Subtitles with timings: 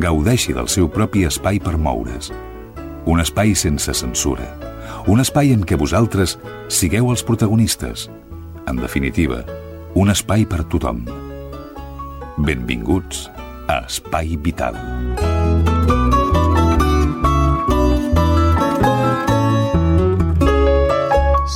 [0.00, 2.32] gaudeixi del seu propi espai per moure's.
[3.08, 4.46] Un espai sense censura.
[5.08, 6.36] Un espai en què vosaltres
[6.68, 8.08] sigueu els protagonistes.
[8.68, 9.42] En definitiva,
[9.96, 11.04] un espai per tothom.
[12.38, 13.28] Benvinguts
[13.68, 14.76] a Espai Vital.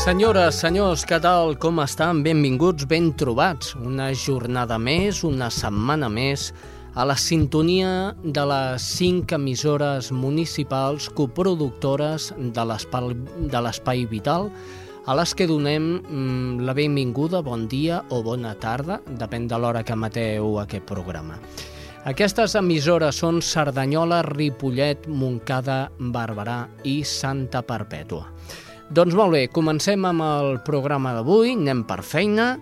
[0.02, 1.55] Senyores, senyors, què tal?
[1.62, 2.24] Com estan?
[2.24, 3.77] Benvinguts, ben trobats.
[3.78, 6.48] Una jornada més, una setmana més,
[6.95, 14.51] a la sintonia de les cinc emissores municipals coproductores de l'Espai Vital,
[15.07, 19.83] a les que donem mm, la benvinguda, bon dia o bona tarda, depèn de l'hora
[19.83, 21.41] que mateu aquest programa.
[22.07, 28.27] Aquestes emissores són Cerdanyola, Ripollet, Montcada, Barberà i Santa Perpètua.
[28.93, 32.57] Doncs molt bé, comencem amb el programa d'avui, anem per feina,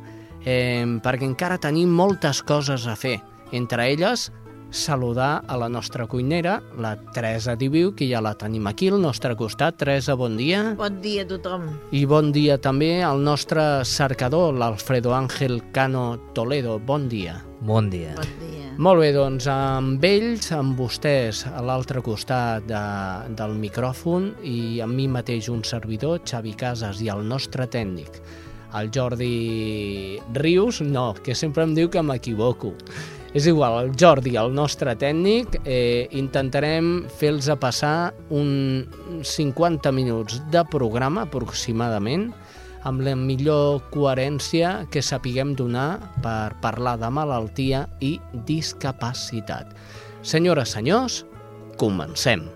[0.45, 3.19] eh, perquè encara tenim moltes coses a fer.
[3.52, 4.30] Entre elles,
[4.70, 9.34] saludar a la nostra cuinera, la Teresa Diviu, que ja la tenim aquí al nostre
[9.36, 9.76] costat.
[9.82, 10.74] Teresa, bon dia.
[10.78, 11.66] Bon dia a tothom.
[11.90, 16.78] I bon dia també al nostre cercador, l'Alfredo Ángel Cano Toledo.
[16.78, 17.40] Bon dia.
[17.60, 18.14] Bon dia.
[18.16, 18.70] Bon dia.
[18.80, 22.84] Molt bé, doncs amb ells, amb vostès a l'altre costat de,
[23.36, 28.22] del micròfon i amb mi mateix un servidor, Xavi Casas, i el nostre tècnic,
[28.78, 32.72] el Jordi Rius, no, que sempre em diu que m'equivoco.
[33.30, 38.89] És igual, el Jordi, el nostre tècnic, eh, intentarem fer-los passar un
[39.23, 42.33] 50 minuts de programa aproximadament
[42.83, 48.17] amb la millor coherència que sapiguem donar per parlar de malaltia i
[48.48, 49.77] discapacitat.
[50.23, 51.24] Senyores, senyors,
[51.79, 52.48] comencem.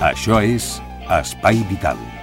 [0.00, 2.19] Això és Espai Vital.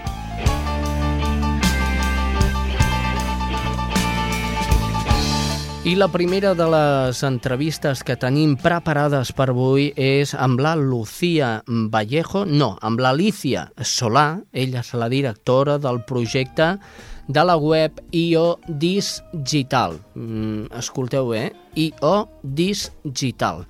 [5.88, 11.62] I la primera de les entrevistes que tenim preparades per avui és amb la Lucía
[11.94, 16.74] Vallejo, no, amb l'Alicia Solà, ella és la directora del projecte
[17.32, 19.96] de la web IO Digital.
[20.20, 21.46] Mm, escolteu bé,
[21.80, 23.64] IO Digital.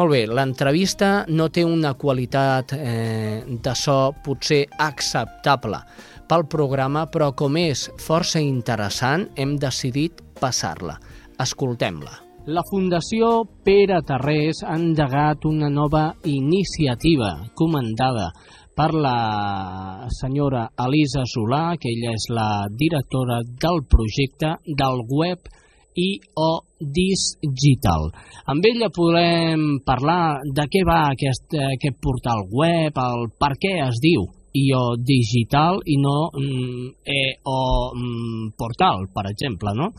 [0.00, 5.84] Molt bé, l'entrevista no té una qualitat eh, de so potser acceptable
[6.32, 10.96] pel programa, però com és força interessant, hem decidit passar-la.
[11.38, 12.14] Escoltem-la.
[12.48, 18.30] La Fundació Pere Tarrés ha endegat una nova iniciativa comandada
[18.78, 25.50] per la senyora Elisa Solà, que ella és la directora del projecte del web
[25.98, 28.08] IO Digital.
[28.46, 33.98] Amb ella podem parlar de què va aquest, aquest portal web, el per què es
[34.00, 34.28] diu
[34.62, 36.88] IO Digital i no mm,
[37.18, 37.60] EO
[37.94, 39.92] mm, Portal, per exemple, no?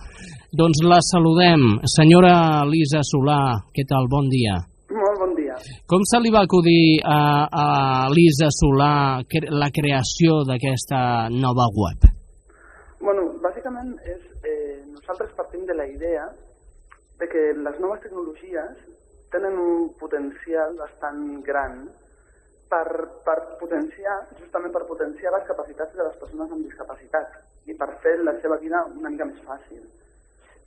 [0.51, 1.79] Doncs la saludem.
[1.85, 3.41] Senyora Lisa Solà,
[3.73, 4.09] què tal?
[4.11, 4.57] Bon dia.
[4.89, 5.55] Molt bon dia.
[5.85, 7.67] Com se li va acudir a, a
[8.09, 9.21] Lisa Solà
[9.53, 12.09] la creació d'aquesta nova web?
[12.99, 16.25] Bueno, bàsicament és, eh, nosaltres partim de la idea
[17.19, 18.81] de que les noves tecnologies
[19.31, 21.83] tenen un potencial bastant gran
[22.69, 22.87] per,
[23.25, 28.19] per potenciar, justament per potenciar les capacitats de les persones amb discapacitat i per fer
[28.21, 29.81] la seva vida una mica més fàcil.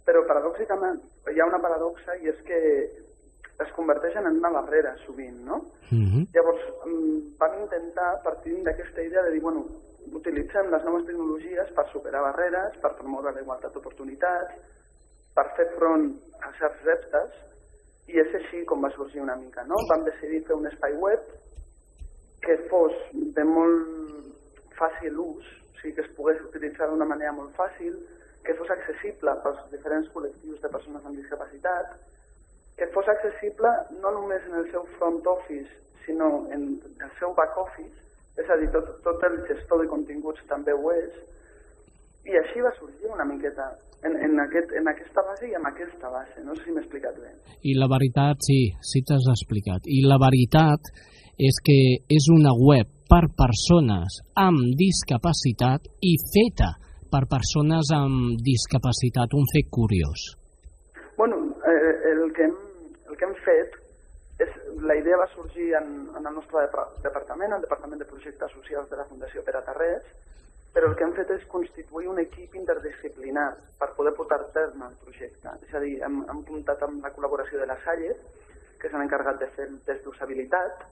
[0.07, 0.99] Però paradoxicament
[1.31, 2.59] hi ha una paradoxa i és que
[3.63, 5.63] es converteixen en una barrera sovint, no?
[5.91, 6.27] Mm -hmm.
[6.35, 6.63] Llavors
[7.39, 9.67] vam intentar partir d'aquesta idea de dir, bueno,
[10.13, 14.53] utilitzem les noves tecnologies per superar barreres, per promoure la igualtat d'oportunitats,
[15.35, 17.31] per fer front a certs reptes,
[18.09, 19.77] i és així com va sorgir una mica, no?
[19.89, 21.21] Vam decidir fer un espai web
[22.43, 22.95] que fos
[23.37, 27.95] de molt fàcil ús, o sigui, que es pogués utilitzar d'una manera molt fàcil,
[28.43, 31.95] que fos accessible pels diferents col·lectius de persones amb discapacitat,
[32.79, 33.71] que fos accessible
[34.03, 35.71] no només en el seu front office,
[36.07, 37.95] sinó en el seu back office,
[38.41, 41.15] és a dir, tot, tot el gestor de continguts també ho és,
[42.27, 43.69] i així va sorgir una miqueta
[44.03, 46.43] en, en, aquest, en aquesta base i en aquesta base.
[46.47, 47.33] No sé si m'he explicat bé.
[47.71, 49.87] I la veritat, sí, sí t'has explicat.
[49.87, 50.91] I la veritat
[51.39, 51.79] és que
[52.13, 56.73] és una web per persones amb discapacitat i feta
[57.13, 60.33] per persones amb discapacitat, un fet curiós.
[61.17, 61.37] Bueno,
[61.69, 62.57] eh, el, que hem,
[63.11, 63.77] el que hem fet
[64.41, 64.55] és,
[64.89, 66.65] la idea va sorgir en, en el nostre
[67.05, 70.09] departament, el Departament de Projectes Socials de la Fundació Pere Tarrés,
[70.73, 74.89] però el que hem fet és constituir un equip interdisciplinar per poder portar a terme
[74.89, 75.53] el projecte.
[75.69, 78.17] És a dir, hem, hem comptat amb la col·laboració de la Salle,
[78.81, 80.87] que s'han encarregat de fer el test d'usabilitat,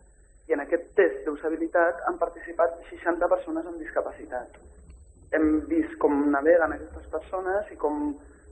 [0.50, 4.56] i en aquest test d'usabilitat han participat 60 persones amb discapacitat.
[5.36, 8.00] Hem vist com naveguen aquestes persones i com,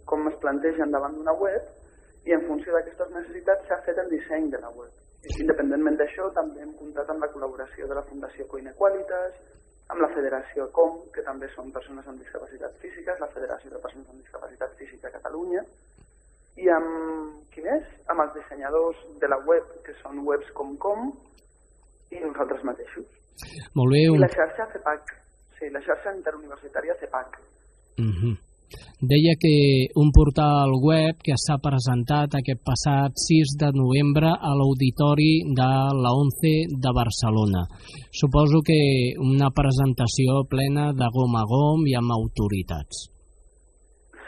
[0.07, 4.47] com es plantegen davant d'una web i en funció d'aquestes necessitats s'ha fet el disseny
[4.55, 4.95] de la web.
[5.43, 9.35] Independentment d'això, també hem comptat amb la col·laboració de la Fundació Coinequalitas,
[9.91, 14.13] amb la Federació COM, que també són persones amb discapacitat físiques, la Federació de Persones
[14.13, 15.65] amb Discapacitat Física a Catalunya,
[16.63, 17.91] i amb, qui més?
[18.13, 21.11] Amb els dissenyadors de la web, que són webs com com,
[22.11, 23.07] i nosaltres mateixos.
[23.79, 24.03] Molt bé.
[24.11, 24.19] Un...
[24.19, 25.15] I la xarxa CEPAC,
[25.59, 27.41] sí, la xarxa interuniversitària CEPAC.
[27.99, 28.37] Uh -huh.
[29.01, 35.47] Deia que un portal web que s'ha presentat aquest passat 6 de novembre a l'Auditori
[35.61, 35.71] de
[36.03, 37.63] la 11 de Barcelona.
[38.11, 43.07] Suposo que una presentació plena de gom a gom i amb autoritats.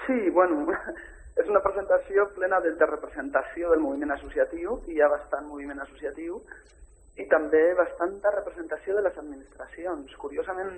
[0.07, 0.65] Sí, bueno,
[1.41, 5.83] és una presentació plena de, de representació del moviment associatiu, i hi ha bastant moviment
[5.83, 6.41] associatiu,
[7.19, 10.15] i també bastanta representació de les administracions.
[10.23, 10.77] Curiosament,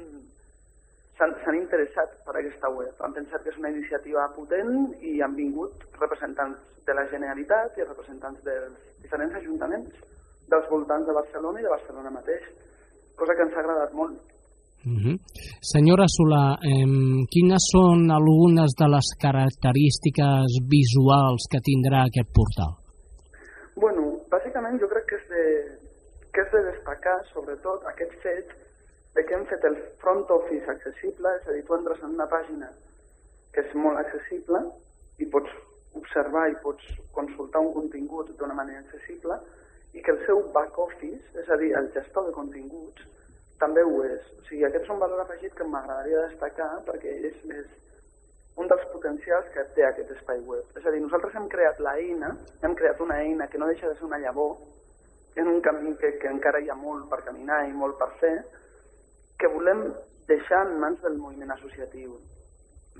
[1.19, 2.94] s'han interessat per aquesta web.
[3.05, 7.87] Han pensat que és una iniciativa potent i han vingut representants de la Generalitat i
[7.87, 10.02] representants dels diferents ajuntaments
[10.50, 12.44] dels voltants de Barcelona i de Barcelona mateix,
[13.17, 14.19] cosa que ens ha agradat molt.
[14.82, 15.17] Uh -huh.
[15.62, 16.87] Senyora Solà, eh,
[17.31, 20.46] quines són algunes de les característiques
[20.76, 22.73] visuals que tindrà aquest portal?
[23.76, 25.44] Bueno, bàsicament jo crec que és de,
[26.32, 28.52] que és de destacar, sobretot, aquest fet
[29.14, 32.29] de que hem fet el front office accessible, és a dir, tu entres en una
[32.31, 32.70] pàgina
[33.52, 34.62] que és molt accessible
[35.20, 35.52] i pots
[36.00, 39.37] observar i pots consultar un contingut d'una manera accessible
[39.93, 43.05] i que el seu back office, és a dir, el gestor de continguts,
[43.61, 44.25] també ho és.
[44.40, 47.69] O sigui, aquest és un valor afegit que m'agradaria destacar perquè és més
[48.56, 50.64] un dels potencials que té aquest espai web.
[50.76, 52.32] És a dir, nosaltres hem creat l'eina,
[52.64, 54.56] hem creat una eina que no deixa de ser una llavor,
[55.37, 58.34] en un camí que, que encara hi ha molt per caminar i molt per fer,
[59.38, 59.87] que volem
[60.29, 62.17] deixar en mans del moviment associatiu.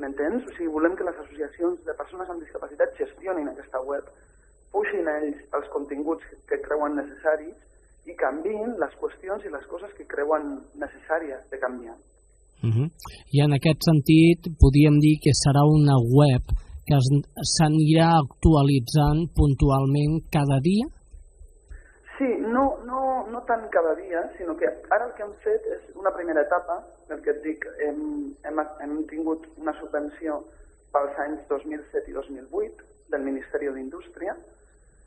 [0.01, 0.47] M'entens?
[0.49, 4.09] O sigui, volem que les associacions de persones amb discapacitat gestionin aquesta web,
[4.73, 10.09] puixin ells els continguts que creuen necessaris i canvin les qüestions i les coses que
[10.09, 11.99] creuen necessàries de canviar.
[12.63, 12.89] Uh -huh.
[13.37, 16.43] I en aquest sentit, podríem dir que serà una web
[16.87, 16.99] que
[17.55, 20.87] s'anirà actualitzant puntualment cada dia?
[22.19, 25.87] Sí, no, no, no tant cada dia, sinó que ara el que hem fet és
[25.97, 28.03] una primera etapa, el que et dic, hem,
[28.45, 30.43] hem, hem tingut una subvenció
[30.93, 34.37] pels anys 2007 i 2008 del Ministeri d'Indústria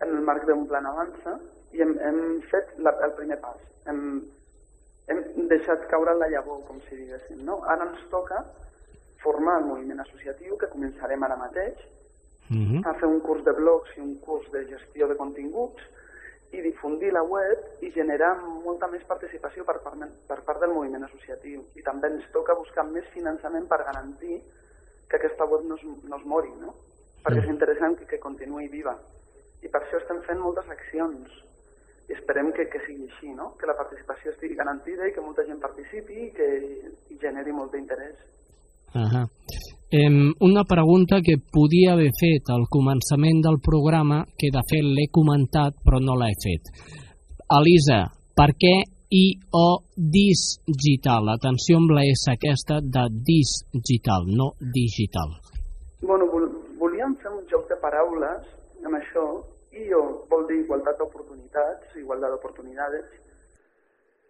[0.01, 1.37] en el marc d'un plan avança
[1.75, 2.21] i hem, hem
[2.51, 3.61] fet la, el primer pas.
[3.89, 4.01] Hem,
[5.11, 5.21] hem
[5.51, 7.43] deixat caure la llavor, com si diguéssim.
[7.47, 7.61] No?
[7.69, 8.41] Ara ens toca
[9.21, 11.77] formar el moviment associatiu, que començarem ara mateix,
[12.49, 12.81] uh mhm.
[12.81, 12.89] -huh.
[12.89, 15.81] a fer un curs de blogs i un curs de gestió de continguts,
[16.55, 21.05] i difundir la web i generar molta més participació per part, per part del moviment
[21.07, 21.63] associatiu.
[21.75, 24.41] I també ens toca buscar més finançament per garantir
[25.09, 26.73] que aquesta web no es, no es mori, no?
[27.25, 28.95] perquè és interessant que, que continuï viva.
[29.65, 31.41] I per això estem fent moltes accions
[32.09, 33.53] i esperem que, que sigui així, no?
[33.59, 36.49] que la participació estigui garantida i que molta gent participi i que
[37.21, 38.21] generi molt d'interès.
[38.93, 39.25] Uh -huh.
[39.91, 45.77] Una pregunta que podia haver fet al començament del programa, que de fet l'he comentat
[45.85, 46.71] però no l'he fet.
[47.53, 48.01] Elisa,
[48.35, 48.73] per què
[49.13, 51.29] I-O digital?
[51.29, 55.37] Atenció amb la S aquesta de digital, no digital.
[56.01, 56.49] Bueno, vol
[56.81, 58.41] volíem fer un joc de paraules
[58.83, 59.25] amb això.
[59.75, 60.01] I-O
[60.31, 63.13] vol dir igualtat d'oportunitats, igualtat d'oportunitats,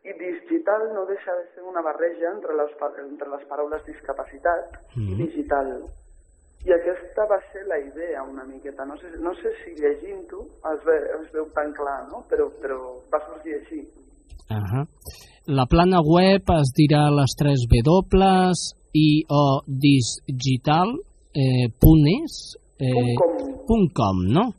[0.06, 2.72] i digital no deixa de ser una barreja entre les,
[3.10, 5.12] entre les paraules discapacitat mm -hmm.
[5.12, 5.70] i digital.
[6.66, 8.86] I aquesta va ser la idea una miqueta.
[8.86, 10.42] No sé, no sé si llegint-ho
[10.74, 12.26] es, ve, es veu tan clar, no?
[12.30, 12.78] però, però
[13.12, 13.82] va sorgir així.
[14.50, 14.86] Uh -huh.
[15.58, 18.54] La plana web es dirà les 3 W
[18.94, 20.90] i o digital
[21.36, 22.34] eh, punt és,
[22.79, 23.36] eh, com.
[23.67, 24.51] punt com, no?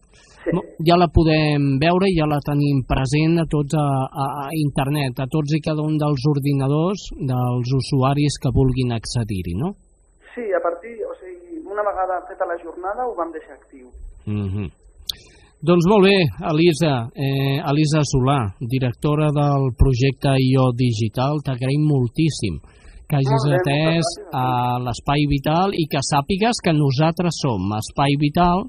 [0.87, 5.27] Ja la podem veure, ja la tenim present a tots a, a, a internet, a
[5.27, 9.73] tots i cada un dels ordinadors dels usuaris que vulguin accedir-hi, no?
[10.37, 13.91] Sí, a partir, o sigui, una vegada feta la jornada ho vam deixar actiu.
[14.27, 14.69] Mm -hmm.
[15.67, 16.17] Doncs molt bé,
[16.53, 22.61] Elisa, eh, Elisa Solà, directora del projecte IO Digital, t'agraïm moltíssim
[23.07, 24.47] que hagis bé, atès a
[24.83, 28.67] l'Espai Vital i que sàpigues que nosaltres som Espai Vital,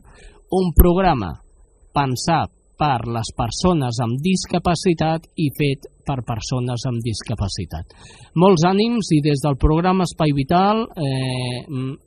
[0.54, 1.34] un programa
[1.98, 7.98] pensat per les persones amb discapacitat i fet per persones amb discapacitat.
[8.38, 11.66] Molts ànims i des del programa Espai Vital eh,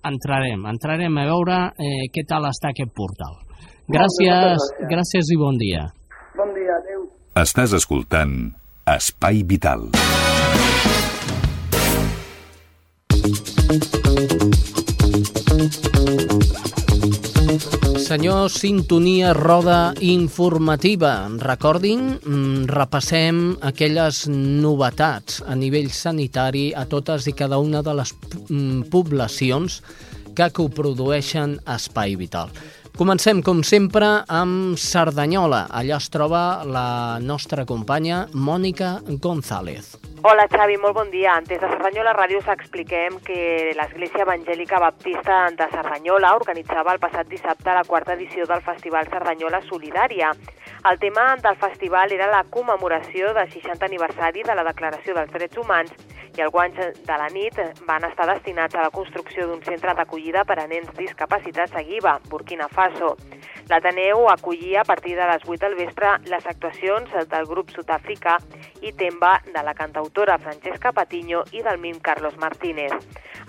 [0.09, 3.35] entrarem, entrarem a veure eh, què tal està aquest portal.
[3.91, 5.89] Gràcies, gràcies i bon dia.
[6.39, 7.09] Bon dia, adeu.
[7.43, 8.53] Estàs escoltant
[8.87, 9.91] Espai Vital.
[18.11, 21.31] Senyor, sintonia roda informativa.
[21.39, 28.11] Recordin, mm, repassem aquelles novetats a nivell sanitari a totes i cada una de les
[28.49, 29.79] mm, poblacions
[30.35, 32.51] que coprodueixen Espai Vital.
[33.01, 35.63] Comencem, com sempre, amb Cerdanyola.
[35.73, 39.95] Allà es troba la nostra companya Mònica González.
[40.21, 41.39] Hola Xavi, molt bon dia.
[41.49, 47.73] Des de Cerdanyola Ràdio s'expliquem que l'Església Evangèlica Baptista de Cerdanyola organitzava el passat dissabte
[47.73, 50.35] la quarta edició del Festival Cerdanyola Solidària.
[50.93, 55.57] El tema del festival era la commemoració del 60 aniversari de la Declaració dels Drets
[55.57, 55.97] Humans
[56.37, 57.57] i els guanys de la nit
[57.89, 62.19] van estar destinats a la construcció d'un centre d'acollida per a nens discapacitats a Guiba,
[62.29, 62.90] Burkina Faso.
[63.71, 68.37] L'Ateneu acollia a partir de les 8 del vespre les actuacions del grup sud-africà
[68.83, 72.93] i Temba de la cantautora Francesca Patiño i del mim Carlos Martínez.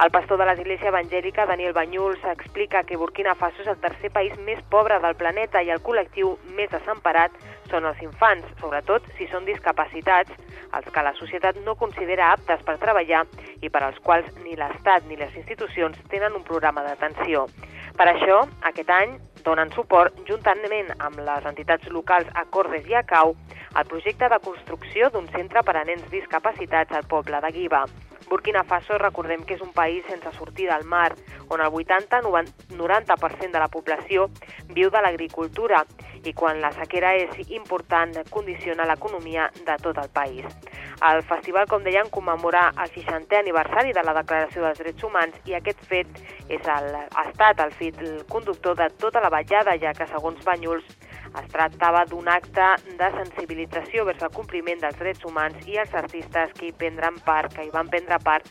[0.02, 4.38] El pastor de l'Església Evangèlica, Daniel Banyuls, explica que Burkina Faso és el tercer país
[4.46, 7.36] més pobre del planeta i el col·lectiu més desemparat
[7.70, 10.32] són els infants, sobretot si són discapacitats,
[10.78, 13.26] els que la societat no considera aptes per treballar
[13.62, 17.46] i per als quals ni l'Estat ni les institucions tenen un programa d'atenció.
[17.98, 18.38] Per això,
[18.70, 23.36] aquest any donen suport, juntament amb les entitats locals Acordes i Acau,
[23.74, 27.86] al projecte de construcció d'un centre per a nens discapacitats al poble de Guiba.
[28.32, 31.10] Burkina Faso, recordem que és un país sense sortida al mar,
[31.52, 34.30] on el 80-90% de la població
[34.72, 35.82] viu de l'agricultura
[36.24, 40.48] i quan la sequera és important condiciona l'economia de tot el país.
[41.04, 45.60] El festival, com deien, commemora el 60è aniversari de la Declaració dels Drets Humans i
[45.60, 50.08] aquest fet és el, ha estat el fil conductor de tota la ballada, ja que,
[50.08, 50.88] segons Banyuls,
[51.40, 52.68] es tractava d'un acte
[53.00, 57.54] de sensibilització vers el compliment dels drets humans i els artistes que hi prendran part,
[57.56, 58.48] que hi van prendre part,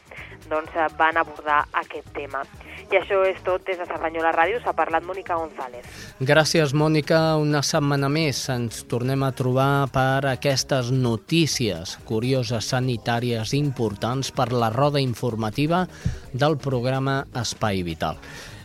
[0.49, 2.43] doncs van abordar aquest tema.
[2.91, 4.59] I això és tot des de Cerdanyola Ràdio.
[4.65, 5.87] S'ha parlat Mònica González.
[6.19, 7.37] Gràcies, Mònica.
[7.39, 14.73] Una setmana més ens tornem a trobar per aquestes notícies curioses sanitàries importants per la
[14.75, 15.85] roda informativa
[16.33, 18.19] del programa Espai Vital.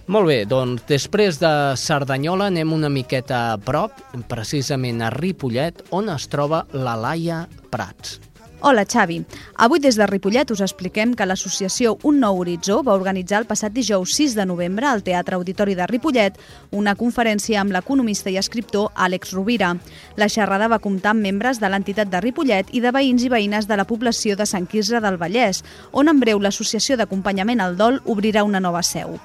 [0.05, 1.49] Molt bé, doncs després de
[1.81, 3.89] Cerdanyola anem una miqueta a prop,
[4.29, 7.39] precisament a Ripollet, on es troba la Laia
[7.73, 8.19] Prats.
[8.61, 9.17] Hola, Xavi.
[9.57, 13.73] Avui des de Ripollet us expliquem que l'associació Un Nou Horitzó va organitzar el passat
[13.73, 16.37] dijous 6 de novembre al Teatre Auditori de Ripollet
[16.71, 19.73] una conferència amb l'economista i escriptor Àlex Rovira.
[20.21, 23.65] La xerrada va comptar amb membres de l'entitat de Ripollet i de veïns i veïnes
[23.65, 28.01] de la població de Sant Quirze del Vallès, on en breu l'associació d'acompanyament al dol
[28.05, 29.17] obrirà una nova seu.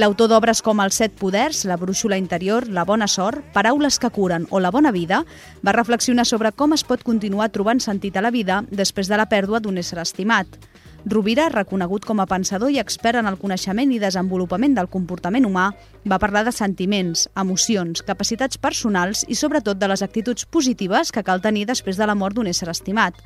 [0.00, 4.46] L'autor d'obres com Els set poders, La brúixola interior, La bona sort, Paraules que curen
[4.48, 5.18] o La bona vida,
[5.60, 9.28] va reflexionar sobre com es pot continuar trobant sentit a la vida després de la
[9.28, 10.48] pèrdua d'un ésser estimat.
[11.04, 15.68] Rovira, reconegut com a pensador i expert en el coneixement i desenvolupament del comportament humà,
[16.08, 21.44] va parlar de sentiments, emocions, capacitats personals i sobretot de les actituds positives que cal
[21.44, 23.18] tenir després de la mort d'un ésser estimat.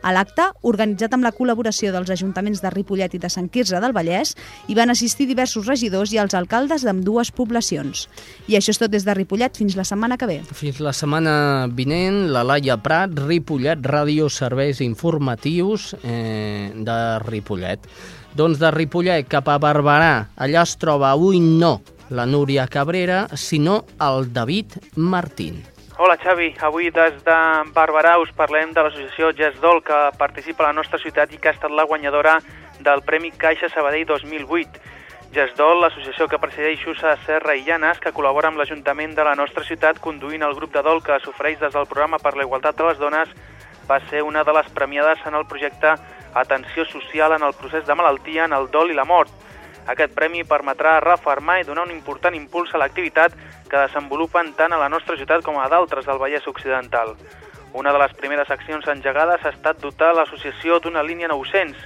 [0.00, 3.92] A l'acte, organitzat amb la col·laboració dels ajuntaments de Ripollet i de Sant Quirze del
[3.96, 4.32] Vallès,
[4.68, 8.06] hi van assistir diversos regidors i els alcaldes d'amb dues poblacions.
[8.48, 10.38] I això és tot des de Ripollet fins la setmana que ve.
[10.56, 17.84] Fins la setmana vinent, la Laia Prat, Ripollet, Ràdio Serveis Informatius eh, de Ripollet.
[18.36, 21.80] Doncs de Ripollet cap a Barberà, allà es troba avui no
[22.10, 25.62] la Núria Cabrera, sinó el David Martín.
[26.02, 27.34] Hola Xavi, avui des de
[27.76, 31.52] Barberà us parlem de l'associació Gesdol que participa a la nostra ciutat i que ha
[31.52, 32.38] estat la guanyadora
[32.86, 34.80] del Premi Caixa Sabadell 2008.
[35.34, 39.60] Gesdol, l'associació que presideix Xusa Serra i Llanes, que col·labora amb l'Ajuntament de la nostra
[39.68, 42.88] ciutat conduint el grup de dol que s'ofereix des del programa per la igualtat de
[42.88, 43.36] les dones,
[43.84, 45.98] va ser una de les premiades en el projecte
[46.32, 49.28] Atenció Social en el procés de malaltia, en el dol i la mort,
[49.90, 53.34] aquest premi permetrà refermar i donar un important impuls a l'activitat
[53.68, 57.16] que desenvolupen tant a la nostra ciutat com a d'altres del Vallès Occidental.
[57.72, 61.76] Una de les primeres accions engegades ha estat dotar l'associació d'una línia 900,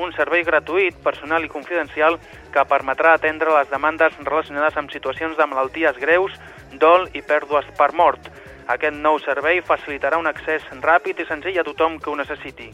[0.00, 2.18] un servei gratuït, personal i confidencial
[2.52, 6.36] que permetrà atendre les demandes relacionades amb situacions de malalties greus,
[6.72, 8.28] dol i pèrdues per mort.
[8.68, 12.70] Aquest nou servei facilitarà un accés ràpid i senzill a tothom que ho necessiti.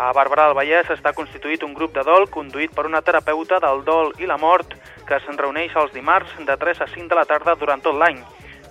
[0.00, 3.82] A Barberà del Vallès està constituït un grup de dol conduït per una terapeuta del
[3.84, 4.70] dol i la mort
[5.04, 8.22] que se'n reuneix els dimarts de 3 a 5 de la tarda durant tot l'any.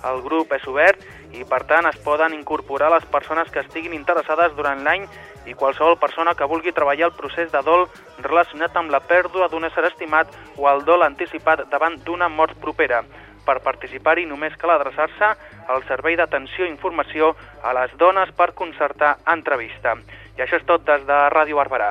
[0.09, 1.03] El grup és obert
[1.37, 5.05] i per tant es poden incorporar les persones que estiguin interessades durant l'any
[5.45, 7.85] i qualsevol persona que vulgui treballar el procés de dol
[8.25, 13.03] relacionat amb la pèrdua d'un ésser estimat o el dol anticipat davant d'una mort propera.
[13.45, 15.29] Per participar-hi només cal adreçar-se
[15.69, 19.93] al Servei d'Atenció i Informació a les dones per concertar entrevista.
[20.39, 21.89] I això és tot des de Ràdio Barberà.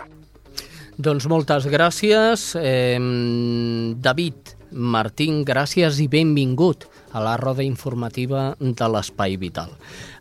[0.97, 2.55] Doncs moltes gràcies.
[2.57, 2.97] Eh,
[4.01, 9.71] David Martín, gràcies i benvingut a la roda informativa de l'Espai Vital.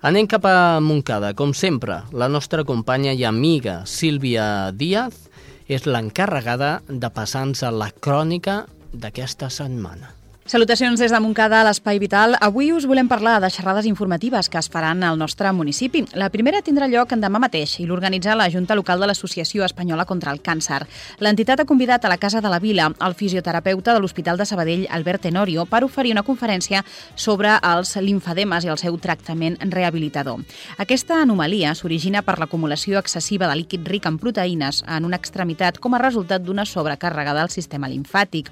[0.04, 1.34] Anem cap a Montcada.
[1.40, 5.30] Com sempre, la nostra companya i amiga Sílvia Díaz
[5.68, 10.17] és l'encarregada de passar-nos a la crònica d'aquesta setmana.
[10.48, 12.38] Salutacions des de Montcada a l'Espai Vital.
[12.40, 16.06] Avui us volem parlar de xerrades informatives que es faran al nostre municipi.
[16.16, 20.32] La primera tindrà lloc demà mateix i l'organitza la Junta Local de l'Associació Espanyola contra
[20.32, 20.86] el Càncer.
[21.20, 24.86] L'entitat ha convidat a la Casa de la Vila el fisioterapeuta de l'Hospital de Sabadell,
[24.90, 26.86] Albert Tenorio, per oferir una conferència
[27.16, 30.48] sobre els linfademes i el seu tractament rehabilitador.
[30.78, 36.00] Aquesta anomalia s'origina per l'acumulació excessiva de líquid ric en proteïnes en una extremitat com
[36.00, 38.48] a resultat d'una sobrecàrrega del sistema linfàtic.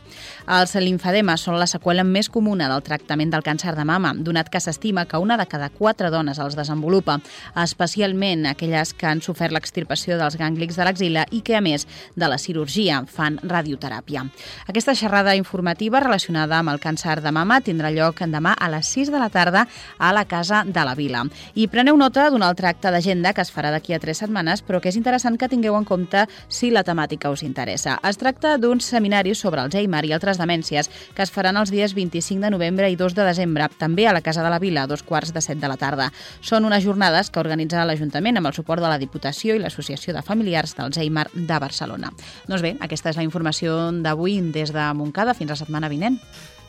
[0.60, 4.58] Els linfademes són la seqüela més comuna del tractament del càncer de mama, donat que
[4.60, 7.20] s'estima que una de cada quatre dones els desenvolupa,
[7.62, 12.26] especialment aquelles que han sofert l'extirpació dels gànglics de l'axila i que, a més de
[12.26, 14.24] la cirurgia, fan radioteràpia.
[14.66, 19.14] Aquesta xerrada informativa relacionada amb el càncer de mama tindrà lloc demà a les 6
[19.14, 19.68] de la tarda
[20.00, 21.22] a la Casa de la Vila.
[21.54, 24.82] I preneu nota d'un altre acte d'agenda que es farà d'aquí a tres setmanes, però
[24.82, 28.00] que és interessant que tingueu en compte si la temàtica us interessa.
[28.02, 32.42] Es tracta d'un seminari sobre Alzheimer i altres demències que es faran els dies 25
[32.42, 35.04] de novembre i 2 de desembre, també a la Casa de la Vila, a dos
[35.04, 36.10] quarts de set de la tarda.
[36.42, 40.24] Són unes jornades que organitza l'Ajuntament amb el suport de la Diputació i l'Associació de
[40.24, 42.14] Familiars d'Alzheimer de Barcelona.
[42.48, 46.22] Doncs bé, aquesta és la informació d'avui des de Montcada fins la setmana vinent.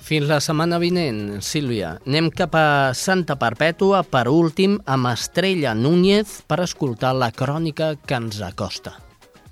[0.06, 1.96] Fins la setmana vinent, Sílvia.
[2.06, 8.14] Anem cap a Santa Perpètua, per últim, amb Estrella Núñez per escoltar la crònica que
[8.14, 9.00] ens acosta.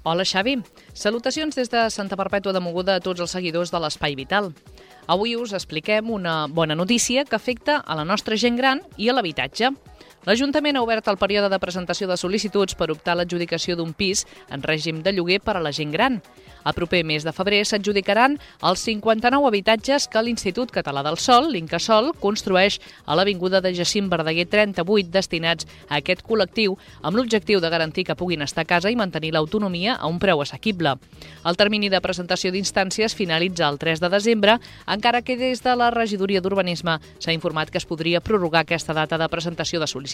[0.06, 0.58] Hola, Xavi.
[0.92, 4.52] Salutacions des de Santa Perpètua de Moguda a tots els seguidors de l'Espai Vital.
[5.06, 9.14] Avui us expliquem una bona notícia que afecta a la nostra gent gran i a
[9.16, 9.68] l'habitatge.
[10.24, 14.22] L'Ajuntament ha obert el període de presentació de sol·licituds per optar a l'adjudicació d'un pis
[14.48, 16.22] en règim de lloguer per a la gent gran.
[16.64, 22.14] A proper mes de febrer s'adjudicaran els 59 habitatges que l'Institut Català del Sol, l'Incasol,
[22.22, 28.06] construeix a l'Avinguda de Jacint Verdaguer 38 destinats a aquest col·lectiu amb l'objectiu de garantir
[28.08, 30.96] que puguin estar a casa i mantenir l'autonomia a un preu assequible.
[31.44, 34.56] El termini de presentació d'instàncies finalitza el 3 de desembre,
[34.88, 39.20] encara que des de la Regidoria d'Urbanisme s'ha informat que es podria prorrogar aquesta data
[39.20, 40.13] de presentació de sol·licituds.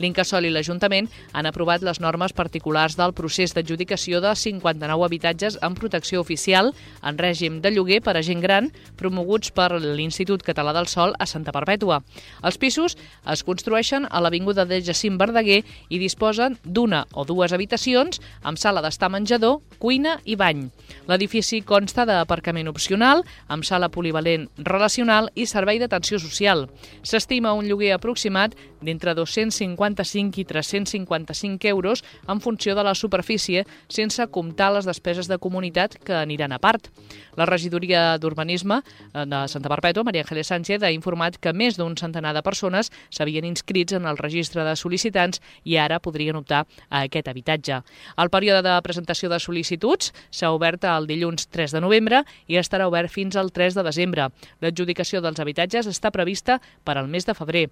[0.00, 5.74] L'Incasol i l'Ajuntament han aprovat les normes particulars del procés d'adjudicació de 59 habitatges en
[5.74, 10.88] protecció oficial en règim de lloguer per a gent gran promoguts per l'Institut Català del
[10.88, 12.00] Sol a Santa Perpètua.
[12.42, 12.96] Els pisos
[13.30, 18.82] es construeixen a l'Avinguda de Jacint Verdaguer i disposen d'una o dues habitacions amb sala
[18.84, 20.68] d'estar menjador, cuina i bany.
[21.10, 26.68] L'edifici consta d'aparcament opcional, amb sala polivalent relacional i servei d'atenció social.
[27.02, 34.26] S'estima un lloguer aproximat d'entre 255 i 355 euros en funció de la superfície, sense
[34.28, 36.88] comptar les despeses de comunitat que aniran a part.
[37.36, 38.80] La regidoria d'Urbanisme
[39.14, 43.46] de Santa Perpètua, Maria Ángeles Sánchez, ha informat que més d'un centenar de persones s'havien
[43.48, 47.80] inscrits en el registre de sol·licitants i ara podrien optar a aquest habitatge.
[48.16, 52.88] El període de presentació de sol·licituds s'ha obert el dilluns 3 de novembre i estarà
[52.90, 54.30] obert fins al 3 de desembre.
[54.60, 57.68] L'adjudicació dels habitatges està prevista per al mes de febrer.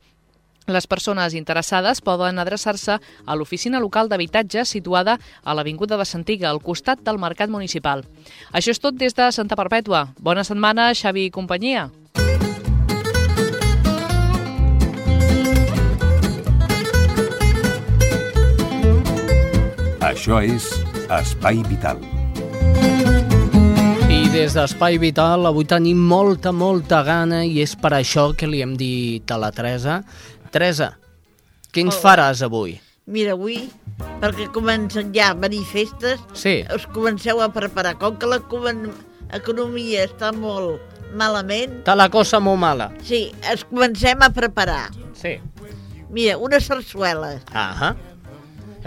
[0.69, 6.61] Les persones interessades poden adreçar-se a l'oficina local d'habitatge situada a l'Avinguda de Santiga, al
[6.61, 8.05] costat del Mercat Municipal.
[8.53, 10.11] Això és tot des de Santa Perpètua.
[10.21, 11.89] Bona setmana, Xavi i companyia.
[20.05, 20.69] Això és
[21.09, 22.05] Espai Vital.
[24.09, 28.61] I des d'Espai Vital avui tenim molta, molta gana i és per això que li
[28.65, 30.03] hem dit a la Teresa
[30.51, 30.99] Teresa,
[31.73, 32.03] què ens Hola.
[32.05, 32.79] faràs avui?
[33.09, 33.71] Mira, avui,
[34.21, 37.97] perquè comencen ja a venir festes, Sí, us comenceu a preparar.
[37.99, 40.81] Com que l'economia està molt
[41.17, 42.91] malament, està la cosa molt mala.
[43.03, 44.91] sí, es comencem a preparar.
[45.15, 45.39] Sí.
[46.11, 47.95] Mira, una sarsuela Ahà.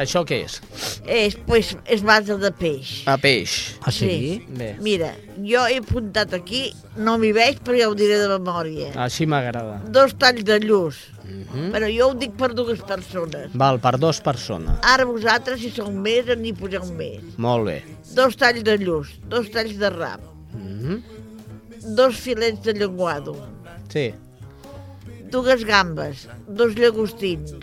[0.02, 0.60] Això què és?
[1.06, 3.04] és, pues, és base de peix.
[3.06, 3.76] A peix.
[3.86, 4.42] Ah, sí?
[4.50, 5.12] Bé, Mira,
[5.46, 8.92] jo he apuntat aquí, no m'hi veig, però ja ho diré de memòria.
[9.04, 9.82] així m'agrada.
[9.88, 11.72] Dos talls de lluç, Mhm.
[11.72, 13.52] però jo ho dic per dues persones.
[13.54, 14.80] Val, per dos persones.
[14.84, 17.22] Ara vosaltres, si sou més, n'hi poseu més.
[17.38, 17.84] Molt bé.
[18.16, 20.22] Dos talls de lluç, dos talls de rap,
[20.54, 21.02] Mhm.
[21.96, 23.36] dos filets de llenguado,
[23.90, 24.14] Sí.
[25.32, 27.54] dues gambes, dos llagostins,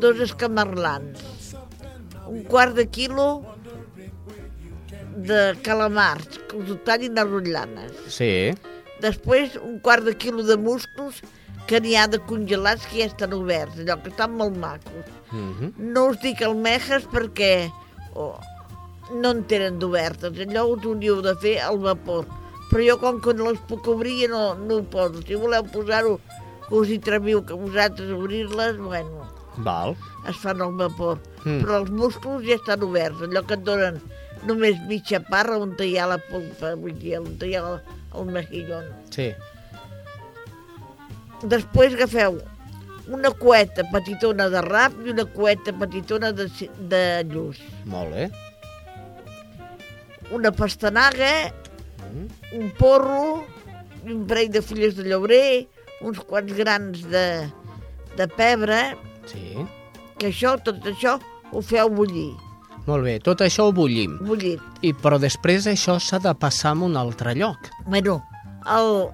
[0.00, 1.22] dos escamarlans,
[2.26, 3.44] un quart de quilo
[5.16, 7.92] de calamars, que us ho tallin a rotllanes.
[8.08, 8.52] Sí.
[9.04, 11.20] Després, un quart de quilo de musclos
[11.68, 15.10] que n'hi ha de congelats que ja estan oberts, allò que estan molt macos.
[15.30, 15.74] Mhm.
[15.94, 17.70] No us dic almejes perquè
[18.14, 18.38] oh,
[19.12, 22.26] no en tenen d'obertes, allò us ho hauríeu de fer al vapor.
[22.70, 25.22] Però jo, com que no les puc obrir, no, no ho poso.
[25.26, 26.20] Si voleu posar-ho,
[26.68, 29.26] que us hi trebiu que vosaltres obrir-les, bueno,
[29.64, 29.96] Val.
[30.28, 31.20] es fan al vapor.
[31.44, 31.50] Mm.
[31.50, 31.60] Mm.
[31.64, 34.00] Però els musclos ja estan oberts, allò que et donen
[34.48, 37.80] només mitja parra on hi ha la polpa, vull dir, on hi ha el,
[38.16, 38.88] el mejillón.
[39.12, 39.30] Sí.
[41.42, 42.40] Després agafeu
[43.10, 46.46] una cueta petitona de rap i una cueta petitona de,
[46.92, 47.60] de lluç.
[47.90, 48.28] Molt bé.
[50.36, 51.50] Una pastanaga,
[52.54, 53.42] un porro,
[54.06, 55.66] un parell de fulles de llaurer,
[56.06, 57.26] uns quants grans de,
[58.16, 58.80] de pebre,
[59.30, 59.56] Sí.
[60.18, 61.18] que això, tot això,
[61.52, 62.32] ho feu bullir,
[62.86, 63.18] Molt bé.
[63.20, 64.14] Tot això ho bullim.
[64.24, 64.60] bullit.
[64.82, 67.68] I, però després això s'ha de passar a un altre lloc.
[67.86, 68.22] Bueno,
[68.66, 69.08] el,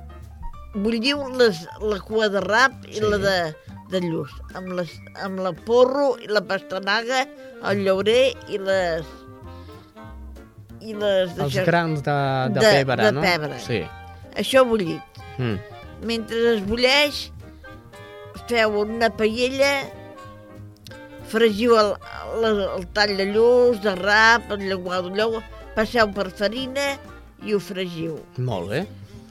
[0.81, 3.01] bulliu les, la cua de rap i Sí.
[3.03, 3.55] la de,
[3.91, 7.27] de lluç, amb, les, amb la porro i la pastanaga,
[7.69, 9.05] el llaurer i les...
[10.81, 11.65] I les Els d'això.
[11.67, 12.17] grans de,
[12.55, 13.21] de, De- pebre, de no?
[13.25, 13.59] pebre.
[13.67, 13.83] Sí.
[14.37, 15.03] Això bullit.
[15.39, 15.57] Mm.
[16.07, 17.33] Mentre es bulleix,
[18.47, 19.73] feu una paella,
[21.31, 21.95] fregiu el,
[22.45, 25.39] el, el tall de lluç, de rap, el lleguau de lleu,
[25.77, 26.95] passeu per farina
[27.45, 28.19] i ho fregiu.
[28.39, 28.85] Molt bé.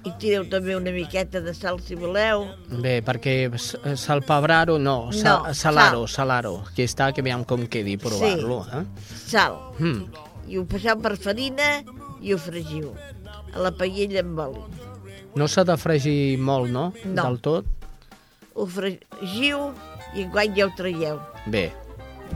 [0.06, 2.44] I tireu també una miqueta de sal si voleu.
[2.70, 6.60] Bé, perquè s- salpebrar-ho no, sa No, salar-ho, salar-ho.
[6.68, 8.60] Aquí està, que aviam com quedi provar-lo.
[8.70, 8.84] Eh?
[9.26, 9.58] Sal.
[9.80, 10.04] Mm.
[10.54, 11.80] I ho passeu per farina
[12.22, 12.92] i ho fregiu.
[13.56, 14.62] A la paella amb oli.
[15.36, 16.92] No s'ha de fregir molt, no?
[17.04, 17.24] No.
[17.24, 17.66] Del tot?
[18.54, 19.72] Ho fregiu
[20.14, 21.18] i enguany ja ho traieu.
[21.50, 21.72] Bé.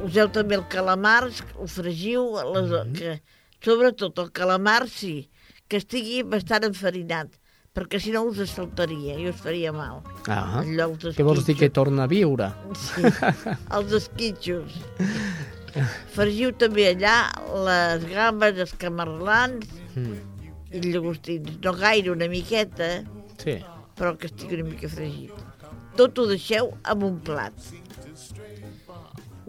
[0.06, 2.24] Useu també el calamars, ho fregiu,
[2.56, 3.18] les, que,
[3.66, 5.30] sobretot el calamar, sí,
[5.68, 7.34] que estigui bastant enfarinat,
[7.76, 10.00] perquè si no us saltaria i us faria mal.
[10.32, 10.64] Ah.
[10.64, 12.48] Què vols dir, que torna a viure?
[12.80, 13.04] Sí,
[13.76, 14.80] els esquitxos.
[16.16, 17.18] Fregiu també allà
[17.68, 20.16] les gambes, els camarlans Mm.
[20.72, 21.56] i llagostins.
[21.64, 23.04] No gaire, una miqueta,
[23.42, 23.56] Sí.
[23.98, 25.34] però que estigui una mica fregit.
[25.98, 27.54] Tot ho deixeu en un plat.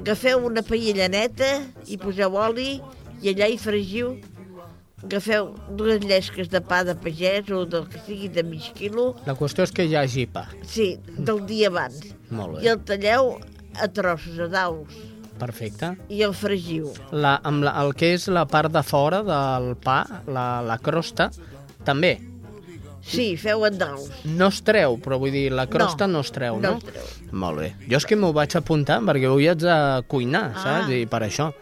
[0.00, 1.48] Agafeu una paella neta
[1.92, 2.78] i poseu oli
[3.20, 4.14] i allà hi fregiu.
[5.04, 9.34] Agafeu dues llesques de pa de pagès o del que sigui de mig quilo, La
[9.36, 10.46] qüestió és que hi hagi pa.
[10.64, 12.00] sí, del dia abans.
[12.30, 12.70] Molt I bé.
[12.74, 13.30] el talleu
[13.80, 14.88] a trossos, a daus,
[15.38, 15.94] Perfecte.
[16.08, 16.90] i el fregiu.
[17.12, 21.30] La, amb la, el que és la part de fora del pa, la, la crosta,
[21.84, 22.18] també.
[23.02, 24.10] Sí, feu en daus.
[24.24, 26.76] No es treu, però vull dir, la crosta no, No, es treu, no no?
[26.78, 27.04] es treu.
[27.32, 27.74] Molt bé.
[27.88, 30.62] Jo és que m'ho vaig apuntar perquè avui haig de cuinar, Ah.
[30.62, 30.90] saps?
[30.92, 31.52] I per això.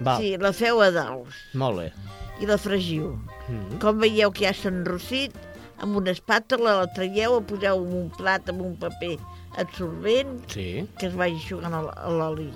[0.00, 1.92] Val, Sí, la feu a daus molt bé.
[2.40, 3.16] i la fregiu.
[3.48, 5.32] Mm Com veieu que ja s'ha enrossit,
[5.80, 9.18] amb una espàtula la traieu, la poseu en un plat amb un paper
[9.56, 10.86] absorbent Sí.
[10.98, 12.52] que es vagi eixugant a l- a l'oli.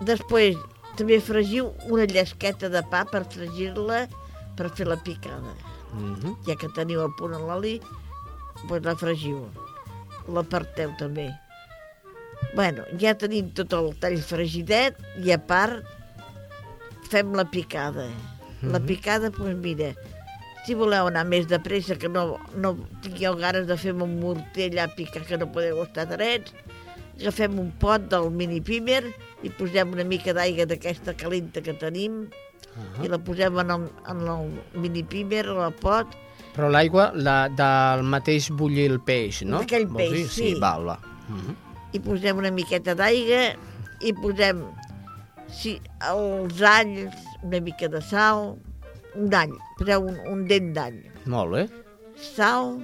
[0.00, 0.56] Després
[0.98, 4.06] també fregiu una llesqueta de pa per fregir-la
[4.56, 5.54] per fer la picada.
[5.92, 6.36] Mm -hmm.
[6.46, 7.80] Ja que teniu a punt a l'oli,
[8.68, 9.48] doncs la fregiu.
[10.28, 11.30] La parteu també.
[12.54, 15.84] Bueno, ja tenim tot el tall fregidet i a part
[17.10, 18.08] fem la picada.
[18.62, 19.94] La picada, doncs mira,
[20.66, 22.74] si voleu anar més de pressa, que no, no
[23.04, 26.52] tingueu ganes de fer un morter allà a picar que no podeu estar drets,
[27.18, 29.04] agafem un pot del mini pimer
[29.46, 32.26] i posem una mica d'aigua d'aquesta calenta que tenim
[32.76, 33.04] Ah.
[33.04, 36.06] i la posem en el, en el mini pimer, en el pot,
[36.54, 39.60] Però l'aigua la, del mateix bullir el peix, no?
[39.62, 40.26] D'aquell peix, dir?
[40.26, 40.42] sí.
[40.48, 40.98] Sí, val, va.
[41.28, 41.54] Mm -hmm.
[41.92, 43.54] i posem una miqueta d'aigua
[44.00, 44.64] i posem
[45.48, 48.56] si, els alls, una mica de sal,
[49.14, 51.68] un all, poseu un, un dent d'all, Molt bé.
[52.16, 52.78] sal,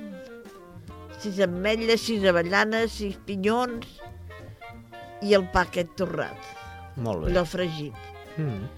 [1.18, 3.86] sis ametlles, sis avellanes, sis pinyons
[5.22, 6.38] i el pa aquest torrat,
[6.96, 7.30] Molt bé.
[7.32, 7.94] allò fregit.
[8.36, 8.68] Mm.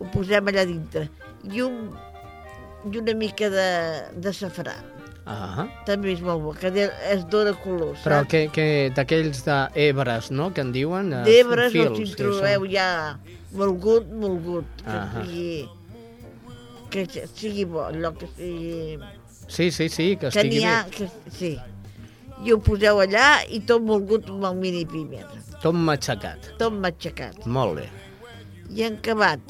[0.00, 1.06] Ho posem allà dintre.
[1.50, 1.90] I, un,
[2.92, 3.66] i una mica de,
[4.20, 4.74] de safrà.
[5.26, 6.70] Ah, També és molt bo, que
[7.10, 8.28] es dona color, però saps?
[8.30, 11.08] que, que d'aquells d'ebres, no?, que en diuen...
[11.12, 12.86] eh, D'ebres els introdueu són- ja
[13.58, 15.24] molgut, molgut, que Ahà.
[15.24, 15.66] sigui,
[16.92, 19.00] que sigui bo, allò que sigui...
[19.48, 20.94] Sí, sí, sí, que Que estigui ha, bé.
[20.94, 21.52] que, sí.
[22.46, 25.24] I ho poseu allà i tot molgut amb el mini pimer,
[25.62, 26.52] Tot matxacat.
[26.60, 27.46] tot matxacat.
[27.46, 27.88] Molt bé.
[28.76, 29.40] I en acabat,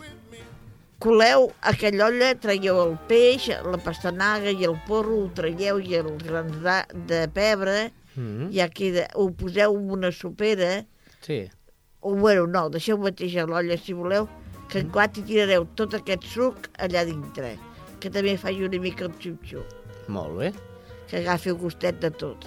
[0.99, 6.23] coleu aquella olla, traieu el peix, la pastanaga i el porro, ho traieu i els
[6.25, 6.79] grans de,
[7.13, 8.47] de pebre Mm.
[8.49, 10.87] ja queda, ho poseu en una sopera,
[11.21, 11.51] Sí.
[12.01, 14.25] o bueno, no, deixeu mateix a l'olla si voleu,
[14.71, 17.59] que en quart hi tirareu tot aquest suc allà dintre,
[18.01, 19.69] que també faci una mica el xup-xup,
[20.09, 20.53] Molt bé.
[21.11, 22.47] que agafi el gustet de tot.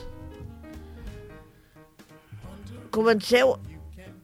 [2.89, 3.53] Comenceu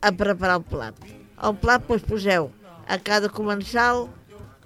[0.01, 0.95] a preparar el plat.
[1.43, 2.49] El plat doncs, poseu
[2.87, 4.05] a cada comensal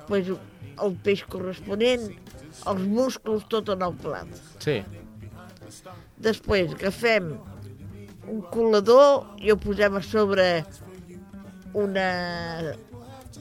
[0.10, 0.32] doncs,
[0.80, 2.06] el peix corresponent,
[2.70, 4.30] els musclos, tot en el plat.
[4.64, 4.80] Sí.
[6.24, 7.34] Després agafem
[8.30, 10.48] un colador i ho posem a sobre
[11.78, 12.08] una,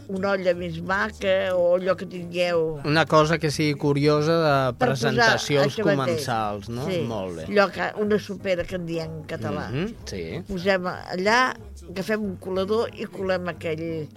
[0.09, 2.81] una olla més maca o allò que tingueu.
[2.85, 6.87] Una cosa que sigui curiosa de per presentació als comensals, no?
[6.89, 7.45] Sí, Molt bé.
[7.49, 9.69] allò que, una sopera que en diem en català.
[9.71, 10.43] Mm Mhm, Sí.
[10.49, 11.55] Posem allà,
[11.89, 14.09] agafem un colador i colem aquell,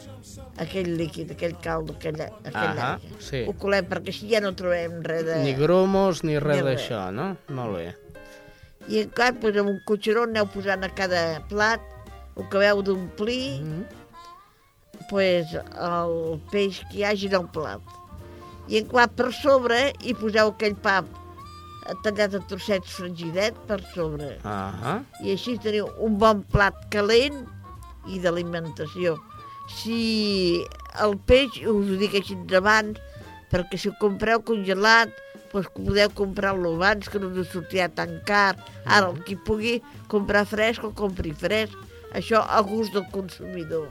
[0.58, 3.20] aquell líquid, aquell caldo, aquella, aquella Ahà, aigua.
[3.20, 3.44] sí.
[3.48, 5.40] Ho colem perquè així ja no trobem res de...
[5.44, 7.36] Ni gromos ni res d'això, no?
[7.50, 7.96] Molt bé.
[8.90, 11.80] I en cap, doncs, amb un cotxeró aneu posant a cada plat,
[12.36, 13.86] ho acabeu d'omplir, Mhm.
[15.12, 17.98] Pues, el peix que hi hagi en el plat.
[18.72, 21.02] I en quart per sobre hi poseu aquell pa
[22.06, 24.38] tallat a trossets fregidet per sobre.
[24.48, 25.02] Ahà.
[25.24, 27.42] I així teniu un bon plat calent
[28.08, 29.18] i d'alimentació.
[29.82, 30.62] Si
[31.04, 33.00] el peix, us ho dic així abans,
[33.52, 35.12] perquè si ho compreu congelat,
[35.52, 38.56] doncs podeu comprar-lo abans, que no us sortirà tan car.
[38.86, 39.80] Ara, el qui pugui
[40.12, 41.76] comprar fresc, o compri fresc.
[42.16, 43.88] Això a gust del consumidor.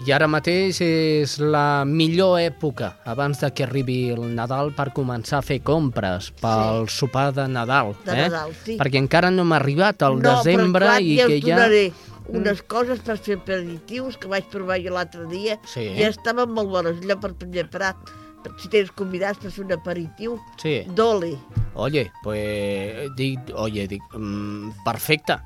[0.00, 5.42] I ara mateix és la millor època, abans de que arribi el Nadal, per començar
[5.42, 6.94] a fer compres pel sí.
[7.02, 7.92] sopar de Nadal.
[8.06, 8.22] De eh?
[8.22, 8.78] Nadal, sí.
[8.80, 11.58] Perquè encara no hem arribat al no, desembre però clar, i ja que ja...
[11.58, 11.82] donaré
[12.30, 15.58] unes coses per fer aperitius que vaig provar jo l'altre dia.
[15.68, 15.84] Sí.
[15.98, 18.14] Ja estaven molt bones, allò per primer prat.
[18.56, 20.78] Si tens convidats per fer un aperitiu, Sí.
[20.96, 21.34] doli.
[21.74, 25.36] Oye, pues dic, oye, dic, mm, perfecte,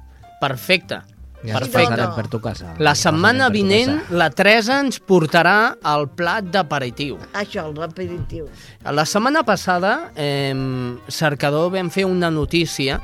[0.40, 1.02] perfecte.
[1.44, 2.06] Ja Perfecte.
[2.16, 2.72] per tu casa.
[2.78, 4.16] La setmana vinent casa.
[4.16, 7.18] la Teresa ens portarà el plat d'aperitiu.
[7.36, 8.46] Això, l'aperitiu.
[8.84, 10.54] La setmana passada, eh,
[11.08, 13.00] Cercador, vam fer una notícia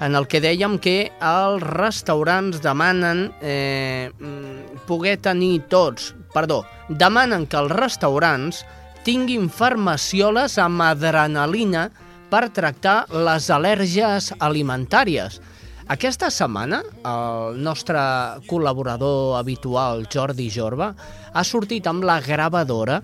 [0.00, 7.46] en el que dèiem que els restaurants demanen eh, mm, poder tenir tots, perdó, demanen
[7.46, 8.64] que els restaurants
[9.06, 11.90] tinguin farmacioles amb adrenalina
[12.32, 15.40] per tractar les al·lèrgies alimentàries.
[15.90, 17.98] Aquesta setmana, el nostre
[18.46, 20.92] col·laborador habitual, Jordi Jorba,
[21.32, 23.00] ha sortit amb la gravadora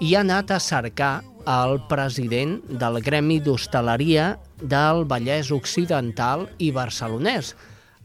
[0.00, 1.20] i ha anat a cercar
[1.52, 7.54] el president del Gremi d'Hostaleria del Vallès Occidental i Barcelonès,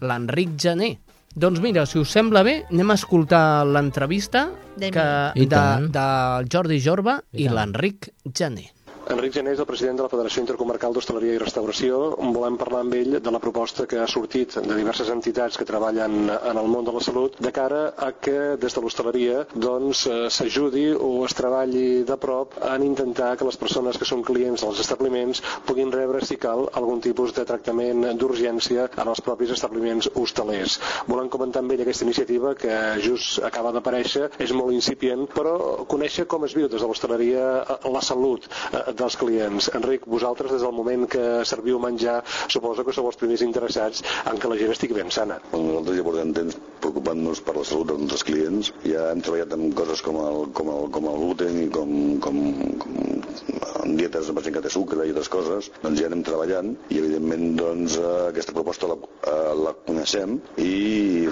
[0.01, 0.97] l'Enric Gené.
[1.37, 7.45] Doncs mira, si us sembla bé, anem a escoltar l'entrevista de, del Jordi Jorba I
[7.45, 8.73] i l'Enric Gené.
[9.07, 11.97] Enric Genés, el president de la Federació Intercomarcal d'Hostaleria i Restauració.
[12.35, 16.27] Volem parlar amb ell de la proposta que ha sortit de diverses entitats que treballen
[16.27, 20.17] en el món de la salut de cara a que des de l'hostaleria doncs, eh,
[20.27, 24.83] s'ajudi o es treballi de prop en intentar que les persones que són clients dels
[24.83, 30.81] establiments puguin rebre, si cal, algun tipus de tractament d'urgència en els propis establiments hostalers.
[31.07, 32.75] Volem comentar amb ell aquesta iniciativa que
[33.07, 37.79] just acaba d'aparèixer, és molt incipient, però conèixer com es viu des de l'hostaleria eh,
[37.87, 39.69] la salut eh, dels clients.
[39.77, 42.19] Enric, vosaltres des del moment que serviu menjar,
[42.53, 45.39] suposo que sou els primers interessats en que la gent estigui ben sana.
[45.53, 48.73] Nosaltres ja portem temps preocupant-nos per la salut dels nostres clients.
[48.85, 52.41] Ja hem treballat amb coses com el, com el, com el gluten i com, com,
[52.83, 52.97] com
[53.87, 57.55] en dietes amb que té sucre i altres coses, doncs ja anem treballant i evidentment
[57.59, 57.97] doncs,
[58.29, 58.97] aquesta proposta la,
[59.31, 61.26] eh, la coneixem i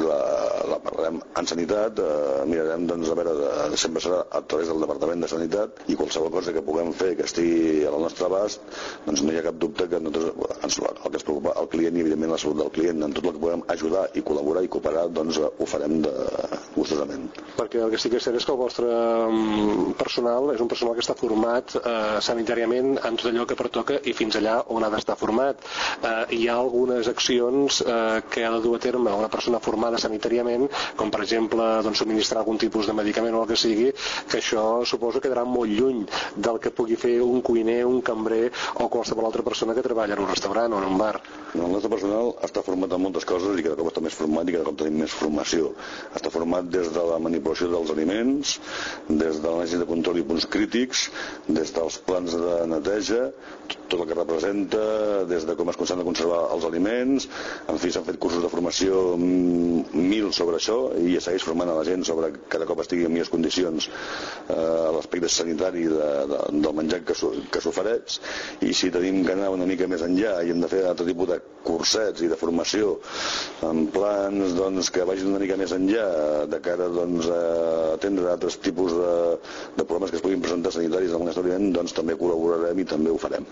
[1.05, 4.67] la, la parlarem en sanitat, eh, mirarem doncs, a veure, de, sempre serà a través
[4.67, 8.61] del Departament de Sanitat i qualsevol cosa que puguem fer que estigui al nostre abast,
[9.05, 11.97] doncs no hi ha cap dubte que nosaltres, ens, el que ens preocupa el client
[11.97, 14.71] i evidentment la salut del client, en tot el que puguem ajudar i col·laborar i
[14.71, 16.13] cooperar, doncs eh, ho farem de,
[16.75, 17.29] gustosament.
[17.55, 20.69] Perquè el que sí que és cert és que el vostre mm, personal és un
[20.71, 24.85] personal que està format eh, sanitàriament en tot allò que pertoca i fins allà on
[24.85, 25.63] ha d'estar format.
[26.01, 30.01] Eh, hi ha algunes accions eh, que ha de dur a terme una persona formada
[30.01, 33.91] sanitàriament, com per exemple doncs, subministrar algun tipus de medicament o el que sigui,
[34.31, 36.03] que això suposo que quedarà molt lluny
[36.35, 38.49] del que pugui fer un cuiner, un cambrer
[38.81, 41.15] o qualsevol altra persona que treballa en un restaurant o en un bar.
[41.55, 44.55] El nostre personal està format en moltes coses i cada cop està més format i
[44.55, 45.71] cada cop tenim més formació.
[46.15, 48.57] Està format des de la manipulació dels aliments,
[49.07, 51.07] des de l'anàlisi de control i punts crítics,
[51.47, 53.29] des de els plans de neteja,
[53.87, 54.83] tot el que representa,
[55.29, 57.27] des de com es han de conservar els aliments,
[57.71, 61.77] en fi, s'han fet cursos de formació mm, mil sobre això i segueix formant a
[61.79, 64.55] la gent sobre que cada cop estigui en millors condicions eh,
[64.95, 68.19] l'aspecte sanitari de, de, del menjar que s'ofereix
[68.67, 71.31] i si tenim que anar una mica més enllà i hem de fer altre tipus
[71.31, 72.95] de cursets i de formació
[73.69, 76.07] en plans doncs, que vagin una mica més enllà
[76.51, 77.41] de cara doncs, a
[77.95, 79.15] atendre altres tipus de,
[79.77, 83.13] de problemes que es puguin presentar sanitaris en un establiment, doncs també col·laborarem i també
[83.13, 83.47] ho farem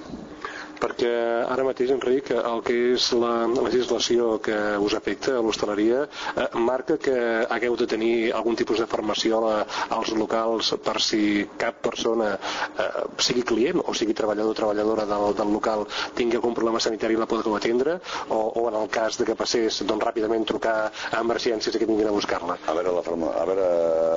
[0.84, 1.12] perquè
[1.48, 6.98] ara mateix, Enric, el que és la legislació que us afecta a l'hostaleria eh, marca
[7.00, 7.15] que
[7.56, 9.56] hagueu de tenir algun tipus de formació a,
[9.96, 12.34] als locals per si cap persona,
[12.76, 12.89] eh,
[13.28, 15.86] sigui client o sigui treballador o treballadora del, del local,
[16.17, 19.38] tingui algun problema sanitari i la podeu atendre, o, o en el cas de que
[19.39, 22.58] passés, doncs ràpidament trucar a emergències que vinguin a buscar-la?
[22.67, 23.69] A veure, la forma, a veure,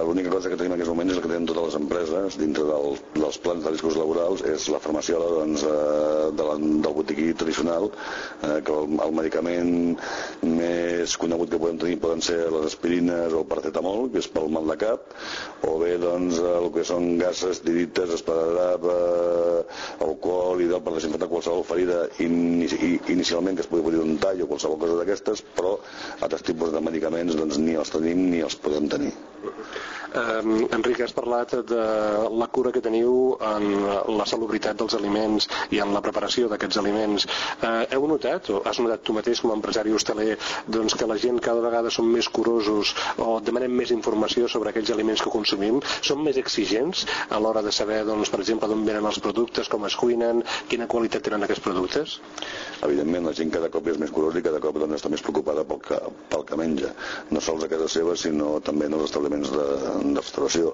[0.08, 2.66] l'única cosa que tenim en aquests moments és el que tenen totes les empreses dintre
[2.68, 7.32] del, dels plans de riscos laborals és la formació doncs, eh, de la del botiquí
[7.34, 7.90] tradicional,
[8.42, 9.72] eh, que el, el medicament
[10.42, 14.68] més conegut que podem tenir poden ser les aspirines o paracetamol, que és pel mal
[14.72, 15.12] de cap,
[15.66, 21.30] o bé doncs el que són gases, dirites, esparadrap, eh, alcohol i del per desinfectar
[21.32, 25.76] qualsevol ferida inici, inicialment que es pugui un tall o qualsevol cosa d'aquestes, però
[26.20, 29.14] altres tipus de medicaments doncs ni els tenim ni els podem tenir.
[30.16, 31.82] Eh, Enric, has parlat de
[32.40, 33.64] la cura que teniu en
[34.16, 35.44] la salubritat dels aliments
[35.76, 37.26] i en la preparació d'aquests aliments.
[37.60, 40.38] Eh, heu notat, o has notat tu mateix com a empresari hosteler,
[40.72, 44.94] doncs que la gent cada vegada són més curosos o demanem més informació sobre aquells
[44.94, 45.82] aliments que consumim?
[46.00, 49.84] Són més exigents a l'hora de saber, doncs, per exemple, d'on venen els productes, com
[49.84, 52.16] es cuinen, quina qualitat tenen aquests productes?
[52.88, 55.66] Evidentment, la gent cada cop és més curosa i cada cop doncs, està més preocupada
[55.68, 56.00] pel que,
[56.32, 56.96] pel que menja.
[57.30, 59.68] No sols a casa seva, sinó també en els establiments de,
[60.14, 60.72] de restauració.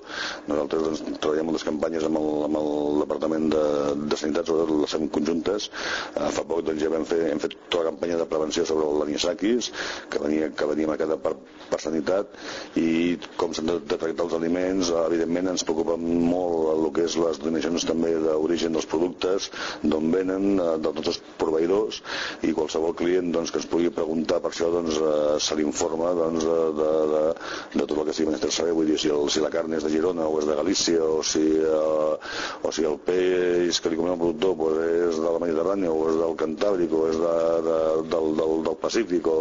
[0.51, 2.71] Nosaltres doncs, treballem moltes campanyes amb el, amb el
[3.03, 3.65] Departament de,
[4.13, 5.69] de Sanitat, sobretot les conjuntes.
[6.15, 8.89] Uh, fa poc doncs, ja vam fer, hem fet tota la campanya de prevenció sobre
[9.01, 9.73] l'anisakis,
[10.13, 11.37] que venia, que venia marcada per,
[11.73, 12.37] per sanitat,
[12.81, 17.07] i com s'han de, de tractar els aliments, uh, evidentment ens preocupa molt el que
[17.09, 19.51] és les donacions també d'origen dels productes,
[19.83, 22.03] d'on venen, uh, de tots els proveïdors,
[22.47, 26.45] i qualsevol client doncs, que ens pugui preguntar per això doncs, uh, se l'informa doncs,
[26.47, 27.25] de, de, de,
[27.81, 29.85] de tot el que sigui menester saber, vull dir, si, el, si la carn és
[29.87, 32.13] de Girona o és de Galícia o si, eh,
[32.63, 36.09] o si el peix que li comem al productor pues, és de la Mediterrània o
[36.11, 37.35] és del Cantàbric o és de,
[37.69, 37.79] de,
[38.15, 39.39] del, del, del Pacífic o,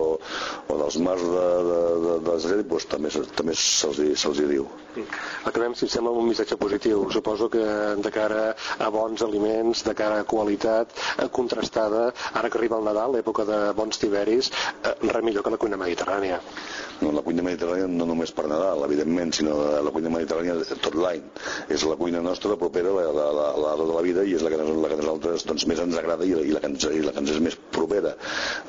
[0.67, 4.67] o dels mars de, de, de, de, de pues, també, també se'ls se hi diu.
[5.47, 7.05] Acabem, si sembla, un missatge positiu.
[7.13, 7.63] Suposo que
[8.05, 8.43] de cara
[8.79, 10.93] a bons aliments, de cara a qualitat
[11.31, 14.51] contrastada, ara que arriba el Nadal, l'època de bons tiberis,
[14.83, 16.41] eh, res millor que la cuina mediterrània.
[17.01, 21.23] No, la cuina mediterrània no només per Nadal, evidentment, sinó la cuina mediterrània tot l'any.
[21.73, 24.51] És la cuina nostra propera, la, la, la, la de la vida, i és la
[24.53, 26.85] que, la que a nosaltres doncs, més ens agrada i la, i la, que ens,
[26.85, 28.13] i la que ens és més propera.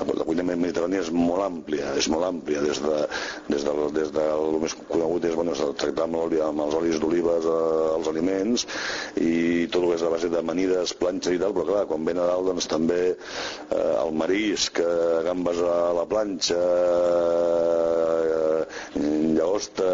[0.09, 3.03] La cuina mediterrània és molt àmplia, és molt àmplia, des de,
[3.49, 7.01] des de, des de el més conegut és bueno, tractar amb, oli, amb els olis
[7.03, 7.59] d'olives eh,
[7.97, 8.67] els aliments
[9.21, 9.33] i
[9.73, 12.49] tot el que és a base d'amanides, planxes i tal, però clar, quan ve Nadal
[12.51, 18.43] doncs també eh, el marisc, eh, gambes a la planxa, eh,
[19.43, 19.89] llagosta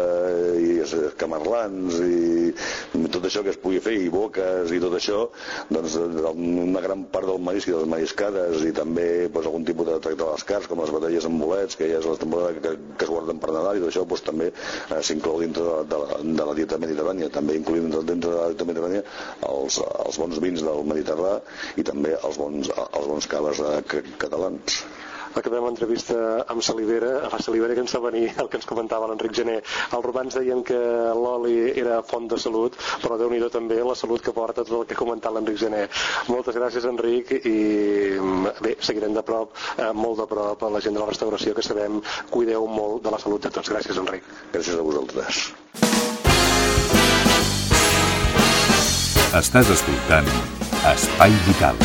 [0.59, 0.79] i
[1.19, 5.25] camarlans i tot això que es pugui fer i boques i tot això
[5.69, 9.87] doncs una gran part del marisc i de les mariscades i també doncs, algun tipus
[9.89, 12.53] de tracte de les cars com les batalles amb bolets que ja és la temporada
[12.59, 16.21] que, que es guarden per Nadal i això doncs, també eh, s'inclou dintre de, de,
[16.39, 19.03] de la dieta mediterrània també incloent dintre, dintre de la dieta mediterrània
[19.49, 21.35] els, els bons vins del Mediterrà
[21.77, 24.81] i també els bons, els bons caves eh, catalans
[25.39, 29.07] acabem l'entrevista amb Salivera, a la Salivera que ens fa venir el que ens comentava
[29.09, 29.59] l'Enric Gené.
[29.95, 30.79] Els romans deien que
[31.15, 34.85] l'oli era font de salut, però déu nhi també la salut que porta tot el
[34.89, 35.85] que ha comentat l'Enric Gené.
[36.29, 37.57] Moltes gràcies, Enric, i
[38.61, 41.65] bé, seguirem de prop, eh, molt de prop, a la gent de la restauració, que
[41.65, 43.71] sabem cuideu molt de la salut de tots.
[43.71, 44.23] Gràcies, Enric.
[44.53, 45.49] Gràcies a vosaltres.
[49.39, 50.31] Estàs escoltant
[50.89, 51.77] Espai Vital.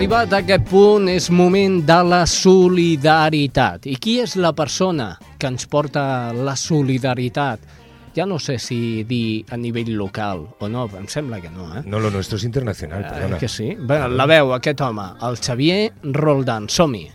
[0.00, 3.84] Arribat a aquest punt és moment de la solidaritat.
[3.84, 7.66] I qui és la persona que ens porta la solidaritat?
[8.16, 11.84] Ja no sé si dir a nivell local o no, em sembla que no, eh?
[11.84, 13.36] No, lo nuestro es internacional, perdona.
[13.36, 13.74] Eh, que sí?
[13.76, 16.72] Bé, la veu, aquest home, el Xavier Roldán.
[16.72, 17.10] Som-hi.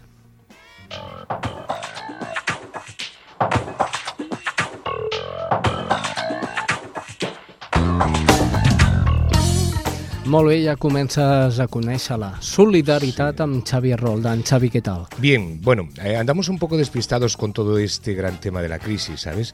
[10.26, 14.41] Molt bé, ja comences a conèixer la solidaritat amb Xavi Roldán.
[14.41, 15.03] Xavi, ¿qué tal?
[15.21, 19.21] Bien, bueno, eh, andamos un poco despistados con todo este gran tema de la crisis,
[19.21, 19.53] ¿sabes?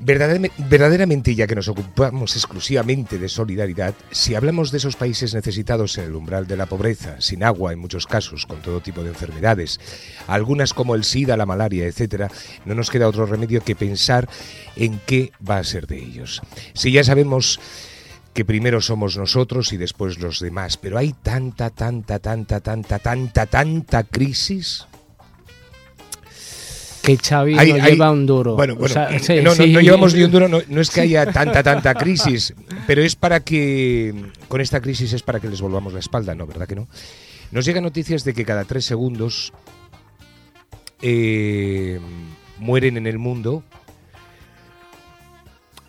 [0.00, 5.96] Verdaderamente, verdaderamente, ya que nos ocupamos exclusivamente de solidaridad, si hablamos de esos países necesitados
[5.98, 9.10] en el umbral de la pobreza, sin agua en muchos casos, con todo tipo de
[9.10, 9.78] enfermedades,
[10.26, 12.28] algunas como el SIDA, la malaria, etcétera,
[12.64, 14.28] no nos queda otro remedio que pensar
[14.74, 16.42] en qué va a ser de ellos.
[16.72, 17.60] Si ya sabemos
[18.34, 23.46] que primero somos nosotros y después los demás, pero hay tanta, tanta, tanta, tanta, tanta,
[23.46, 24.86] tanta crisis
[27.02, 28.56] que Xavi Hay- no hay- lleva un duro.
[28.56, 31.02] Bueno, O bueno, sea, sí, no, no llevamos ni un duro, no, no es que
[31.02, 32.54] haya tanta, tanta crisis,
[32.86, 34.14] pero es para que,
[34.48, 36.46] con esta crisis es para que les volvamos la espalda, ¿no?
[36.46, 36.88] ¿Verdad que no?
[37.52, 39.52] Nos llegan noticias de que cada tres segundos
[41.02, 42.00] eh,
[42.58, 43.62] mueren en el mundo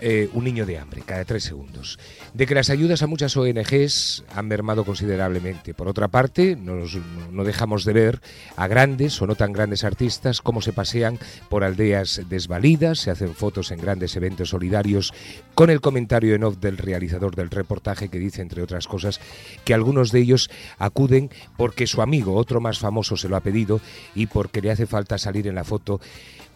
[0.08, 1.98] eh, un niño de hambre, cada tres segundos.
[2.36, 5.74] De que las ayudas a muchas ONGs han mermado considerablemente.
[5.74, 8.22] Por otra parte, no dejamos de ver
[8.56, 11.18] a grandes o no tan grandes artistas cómo se pasean
[11.50, 15.12] por aldeas desvalidas, se hacen fotos en grandes eventos solidarios,
[15.56, 19.20] con el comentario en off del realizador del reportaje que dice, entre otras cosas,
[19.64, 23.82] que algunos de ellos acuden porque su amigo, otro más famoso, se lo ha pedido
[24.14, 26.00] y porque le hace falta salir en la foto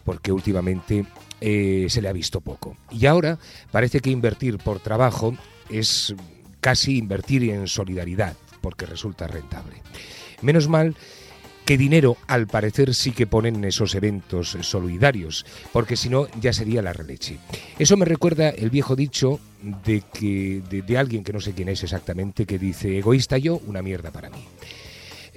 [0.04, 1.04] porque últimamente
[1.40, 2.76] eh, se le ha visto poco.
[2.90, 3.38] Y ahora
[3.70, 5.36] parece que invertir por trabajo
[5.68, 6.14] es
[6.60, 9.82] casi invertir en solidaridad, porque resulta rentable.
[10.42, 10.94] Menos mal
[11.64, 16.52] que dinero al parecer sí que ponen en esos eventos solidarios, porque si no ya
[16.52, 17.38] sería la releche.
[17.78, 19.38] Eso me recuerda el viejo dicho
[19.84, 23.82] de que de alguien que no sé quién es exactamente que dice egoísta yo, una
[23.82, 24.44] mierda para mí.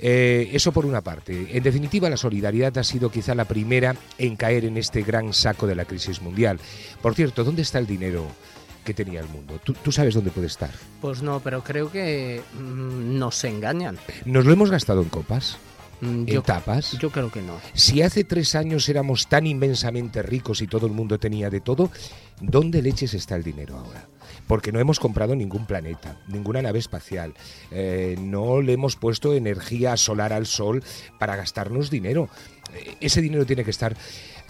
[0.06, 1.47] Eh, eso por una parte.
[1.56, 5.66] En definitiva, la solidaridad ha sido quizá la primera en caer en este gran saco
[5.66, 6.60] de la crisis mundial.
[7.01, 8.28] Por cierto, ¿dónde está el dinero
[8.84, 9.62] que tenía el mundo?
[9.64, 10.72] ¿Tú, tú sabes dónde puede estar?
[10.99, 13.97] Pues no, pero creo que mm, nos engañan.
[14.26, 15.56] ¿Nos lo hemos gastado en copas?
[16.01, 16.97] Mm, ¿En Yo, tapas?
[16.99, 17.62] yo creo que no.
[17.74, 21.89] Si hace tres años éramos tan inmensamente ricos y todo el mundo tenía de todo,
[22.41, 24.06] ¿dónde leches está el dinero ahora?
[24.48, 27.34] Porque no hemos comprado ningún planeta, ninguna nave espacial,
[27.72, 30.84] eh, no le hemos puesto energía solar al sol
[31.20, 32.30] para gastarnos dinero.
[32.74, 33.96] Eh, Ese dinero tiene que estar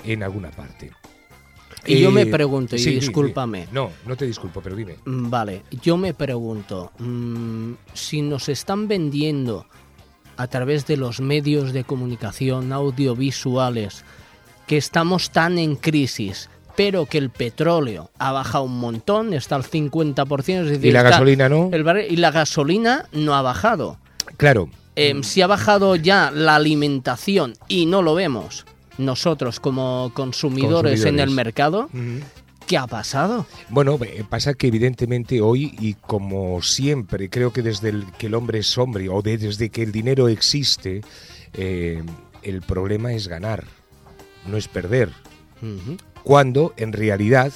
[0.04, 0.92] en alguna parte.
[1.86, 3.68] Y yo me Eh, pregunto, y sí, discúlpame.
[3.72, 4.96] No, no te disculpo, pero dime.
[5.06, 9.66] Mm, Vale, yo me pregunto, mm, si nos están vendiendo
[10.38, 14.06] a través de los medios de comunicación audiovisuales
[14.66, 19.64] que estamos tan en crisis, pero que el petróleo ha bajado un montón, está al
[19.64, 21.70] 50%, es decir, ¿Y la gasolina no?
[21.72, 23.98] el barril- y la gasolina no ha bajado.
[24.38, 28.66] Claro, Em, si ha bajado ya la alimentación y no lo vemos
[29.00, 31.90] nosotros como consumidores, en el mercado,
[32.68, 33.48] ¿qué ha pasado?
[33.70, 38.36] Bueno, eh, pasa que evidentemente hoy y como siempre, creo que desde el, que el
[38.36, 41.02] hombre es hombre o de- desde que el dinero existe,
[41.54, 42.04] eh,
[42.44, 43.64] el problema es ganar,
[44.46, 45.10] no es perder.
[45.64, 45.98] Ujú.
[46.24, 47.52] Cuando en realidad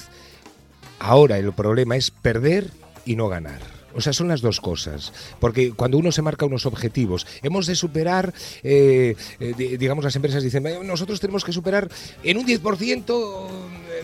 [0.98, 2.70] ahora el problema es perder
[3.04, 3.60] y no ganar.
[3.94, 5.12] O sea, son las dos cosas.
[5.40, 10.14] Porque cuando uno se marca unos objetivos, hemos de superar, eh, eh, di- digamos, las
[10.14, 11.88] empresas dicen, "Eh, nosotros tenemos que superar
[12.22, 13.48] en un 10%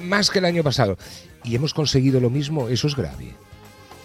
[0.02, 0.96] más que el año pasado.
[1.44, 3.34] Y hemos conseguido lo mismo, eso es grave.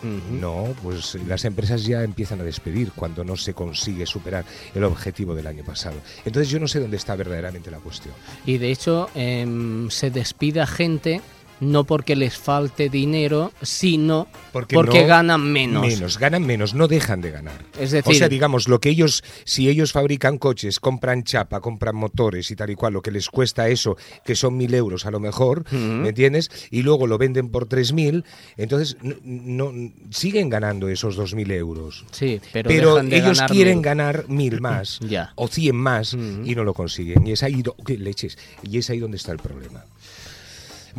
[0.04, 5.36] No, pues las empresas ya empiezan a despedir cuando no se consigue superar el objetivo
[5.36, 5.98] del año pasado.
[6.26, 8.14] Entonces yo no sé dónde está verdaderamente la cuestión.
[8.46, 11.22] Y de hecho em, se despide a gente
[11.60, 15.86] no porque les falte dinero, sino Porque, porque no- ganan menos.
[15.86, 17.66] Menos, ganan menos, no dejan de ganar.
[17.80, 21.96] Es decir, o sea, digamos, lo que ellos, si ellos fabrican coches, compran chapa, compran
[21.96, 25.12] motores y tal y cual, lo que les cuesta eso, que son mil euros a
[25.12, 26.50] lo mejor, ¿me entiendes?
[26.72, 28.24] Y luego lo venden por tres mil,
[28.58, 32.06] entonces no, no- siguen ganando esos dos mil euros.
[32.12, 33.84] sí, pero, Pero, dejan de ellos ganar quieren mil.
[33.86, 35.34] ganar mil más Ya.
[35.36, 37.28] o cien más y no lo consiguen.
[37.28, 38.38] Y es ahí, do- ¿qué leches?
[38.64, 39.84] Y es ahí donde está el problema.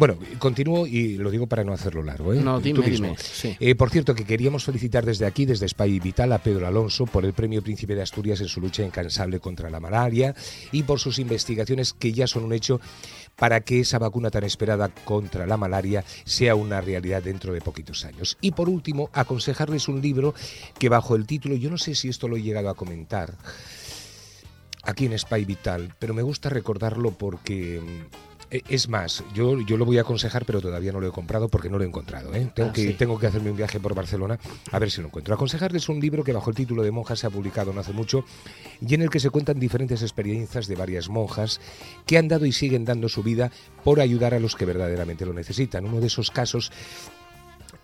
[0.00, 2.32] Bueno, continúo y lo digo para no hacerlo largo.
[2.32, 2.40] ¿eh?
[2.40, 3.54] No, dime, dime, sí.
[3.60, 7.26] Eh, por cierto, que queríamos felicitar desde aquí, desde Spy Vital, a Pedro Alonso por
[7.26, 10.34] el Premio Príncipe de Asturias en su lucha incansable contra la malaria
[10.72, 12.80] y por sus investigaciones que ya son un hecho
[13.36, 18.06] para que esa vacuna tan esperada contra la malaria sea una realidad dentro de poquitos
[18.06, 18.38] años.
[18.40, 20.32] Y por último, aconsejarles un libro
[20.78, 23.34] que bajo el título, yo no sé si esto lo he llegado a comentar,
[24.82, 29.84] aquí en Spy Vital, pero me gusta recordarlo porque mm, es más, yo, yo lo
[29.84, 32.34] voy a aconsejar, pero todavía no lo he comprado porque no lo he encontrado.
[32.34, 32.50] ¿eh?
[32.54, 32.94] Tengo, Ah, que, sí.
[32.94, 34.38] tengo que hacerme un viaje por Barcelona
[34.72, 35.34] a ver si lo encuentro.
[35.34, 38.24] Aconsejarles un libro que bajo el título de Monjas se ha publicado no hace mucho
[38.84, 41.60] y en el que se cuentan diferentes experiencias de varias monjas
[42.06, 43.52] que han dado y siguen dando su vida
[43.84, 45.84] por ayudar a los que verdaderamente lo necesitan.
[45.84, 46.72] Uno de esos casos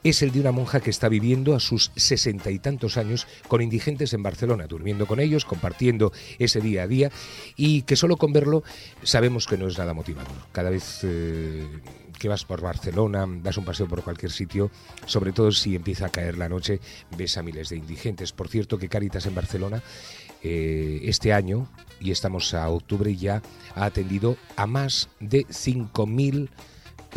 [0.09, 3.61] es el de una monja que está viviendo a sus sesenta y tantos años con
[3.61, 7.11] indigentes en Barcelona, durmiendo con ellos, compartiendo ese día a día
[7.57, 8.63] y que solo con verlo
[9.03, 10.37] sabemos que no es nada motivador.
[10.53, 11.67] Cada vez eh,
[12.19, 14.71] que vas por Barcelona, das un paseo por cualquier sitio,
[15.07, 16.81] sobre todo si empieza a caer la noche,
[17.17, 18.33] ves a miles de indigentes.
[18.33, 19.83] Por cierto que Caritas en Barcelona
[20.43, 21.69] eh, este año,
[22.01, 23.43] y estamos a octubre, ya
[23.75, 26.49] ha atendido a más de 5.000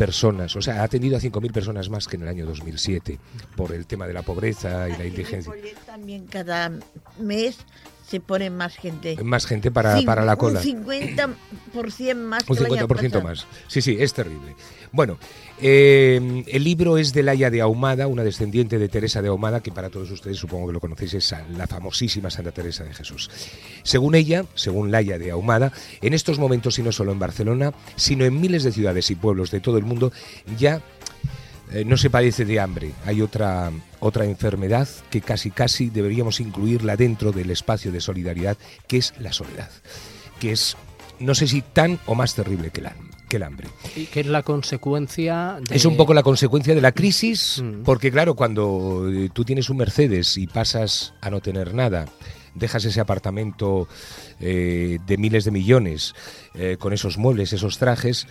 [0.00, 3.18] personas, o sea, ha atendido a 5.000 personas más que en el año 2007
[3.54, 5.52] por el tema de la pobreza y la indigencia.
[5.84, 6.72] También cada
[7.20, 7.58] mes
[8.10, 9.16] se pone más gente.
[9.22, 10.58] Más gente para, para la cola.
[10.58, 12.42] Un 50% más.
[12.48, 13.46] Un 50% más.
[13.68, 14.56] Sí, sí, es terrible.
[14.90, 15.16] Bueno,
[15.62, 19.70] eh, el libro es de Laia de Ahumada, una descendiente de Teresa de Ahumada, que
[19.70, 23.30] para todos ustedes supongo que lo conocéis, es la famosísima Santa Teresa de Jesús.
[23.84, 28.24] Según ella, según Laia de Ahumada, en estos momentos, y no solo en Barcelona, sino
[28.24, 30.10] en miles de ciudades y pueblos de todo el mundo,
[30.58, 30.82] ya
[31.72, 32.92] eh, no se padece de hambre.
[33.06, 38.56] Hay otra, otra enfermedad que casi casi deberíamos incluirla dentro del espacio de solidaridad,
[38.86, 39.70] que es la soledad,
[40.38, 40.76] que es,
[41.18, 42.94] no sé si tan o más terrible que la,
[43.30, 43.68] que el hambre.
[43.96, 45.74] Y que es la consecuencia de...
[45.74, 47.84] Es un poco la consecuencia de la crisis, mm.
[47.84, 52.06] porque claro, cuando eh, tú tienes un Mercedes y pasas a no tener nada,
[52.54, 53.88] dejas ese apartamento
[54.40, 56.14] eh, de miles de millones
[56.54, 58.26] eh, con esos muebles, esos trajes,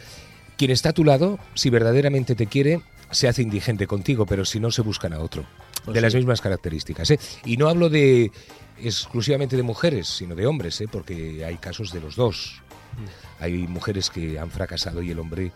[0.57, 2.81] quien está a tu lado, si verdaderamente te quiere,
[3.11, 5.45] se hace indigente contigo, pero si no, se buscan a otro.
[5.85, 7.13] Pues de las mismas características.
[7.45, 8.31] Y no hablo de
[8.81, 12.61] exclusivamente de mujeres, sino de hombres, porque hay casos de los dos.
[12.97, 13.43] Mm.
[13.43, 15.51] Hay mujeres que han fracasado y el hombre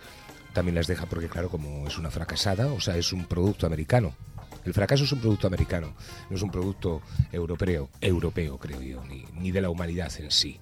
[0.53, 4.15] también las deja porque, claro, como es una fracasada, o sea, es un producto americano.
[4.63, 5.93] El fracaso es un producto americano,
[6.29, 7.01] no es un producto
[7.31, 10.59] europeo, europeo creo yo, ni, ni de la humanidad en sí.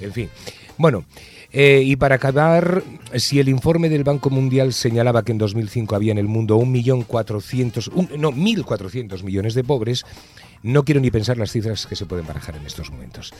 [0.00, 0.28] En fin,
[0.76, 1.04] bueno,
[1.52, 2.82] eh, y para acabar,
[3.14, 8.18] si el informe del Banco Mundial señalaba que en 2005 había en el mundo 1.400.000,
[8.18, 10.04] no, 1.400 millones de pobres,
[10.64, 13.32] no quiero ni pensar las cifras que se pueden barajar en estos momentos.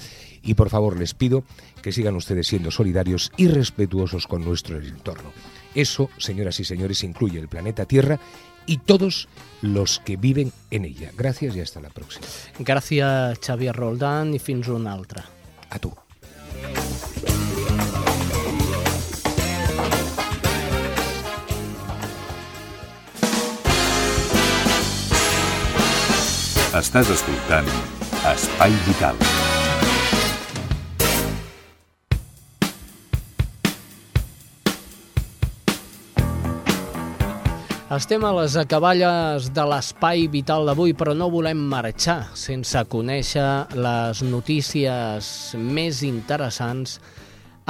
[0.43, 1.43] Y por favor les pido
[1.82, 5.32] que sigan ustedes siendo solidarios y respetuosos con nuestro entorno.
[5.74, 8.20] Eso, señoras y señores, incluye el planeta Tierra
[8.66, 9.28] y todos
[9.61, 11.11] los que viven en ella.
[11.16, 12.26] Gracias y hasta la próxima.
[12.61, 15.24] Gracias, Xavier Roldán, i fins una altra.
[15.70, 16.03] A tu.
[26.75, 27.68] Estàs escoltant
[28.27, 29.14] Espai Vital.
[37.95, 44.27] Estem a les acaballes de l'espai vital d'avui, però no volem marxar sense conèixer les
[44.27, 46.99] notícies més interessants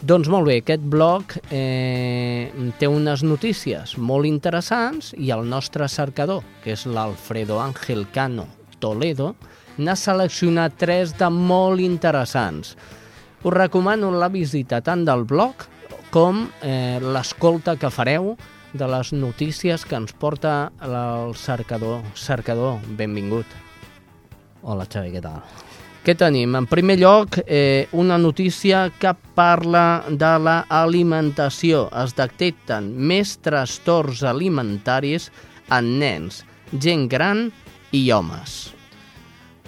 [0.00, 2.48] doncs molt bé, aquest blog eh,
[2.80, 8.46] té unes notícies molt interessants i el nostre cercador, que és l'Alfredo Ángel Cano
[8.80, 9.34] Toledo,
[9.76, 12.76] n'ha seleccionat tres de molt interessants.
[13.44, 15.68] Us recomano la visita tant del blog
[16.10, 18.36] com eh, l'escolta que fareu
[18.72, 22.00] de les notícies que ens porta el cercador.
[22.14, 23.46] Cercador, benvingut.
[24.62, 25.44] Hola, Xavi, què tal?
[26.00, 26.54] Què tenim?
[26.56, 31.90] En primer lloc, eh, una notícia que parla de l'alimentació.
[31.92, 35.28] Es detecten més trastorns alimentaris
[35.68, 36.38] en nens,
[36.72, 37.50] gent gran
[37.92, 38.72] i homes.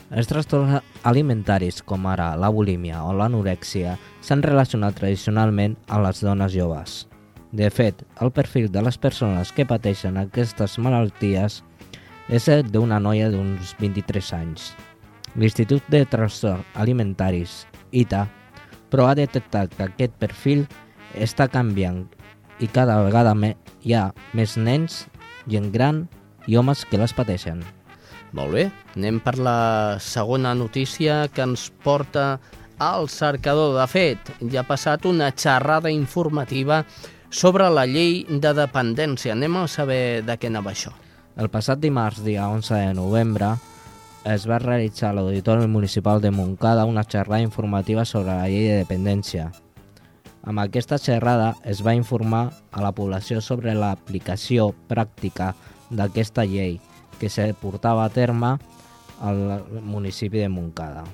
[0.08, 6.52] Els trastorns alimentaris, com ara la bulímia o l'anorèxia, s'han relacionat tradicionalment a les dones
[6.52, 7.02] joves.
[7.52, 11.60] De fet, el perfil de les persones que pateixen aquestes malalties
[12.32, 14.70] és el d'una noia d'uns 23 anys,
[15.36, 18.26] l'Institut de Trastorns Alimentaris, ITA,
[18.92, 20.66] però ha detectat que aquest perfil
[21.16, 22.04] està canviant
[22.60, 23.34] i cada vegada
[23.82, 25.06] hi ha més nens,
[25.48, 26.06] gent gran
[26.46, 27.62] i homes que les pateixen.
[28.32, 32.40] Molt bé, anem per la segona notícia que ens porta
[32.78, 33.74] al cercador.
[33.76, 36.84] De fet, ja ha passat una xerrada informativa
[37.28, 39.34] sobre la llei de dependència.
[39.36, 40.94] Anem a saber de què anava això.
[41.36, 43.54] El passat dimarts, dia 11 de novembre,
[44.24, 48.76] es va realitzar a l'Auditori Municipal de Montcada una xerrada informativa sobre la llei de
[48.84, 49.50] dependència.
[50.42, 55.52] Amb aquesta xerrada es va informar a la població sobre l'aplicació pràctica
[55.90, 56.80] d'aquesta llei
[57.18, 58.56] que se portava a terme
[59.22, 61.04] al municipi de Montcada.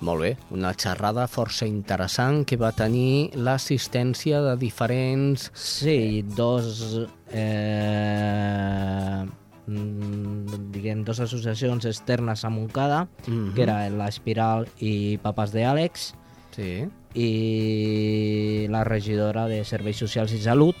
[0.00, 5.50] Molt bé, una xerrada força interessant que va tenir l'assistència de diferents...
[5.54, 7.08] Sí, dos...
[7.32, 9.24] Eh
[9.66, 13.54] diguem, dues associacions externes a Montcada, Mhm.
[13.54, 16.14] que era l'Espiral i Papes de Àlex,
[16.54, 16.88] Sí.
[17.14, 20.76] i la regidora de Serveis Socials i Salut,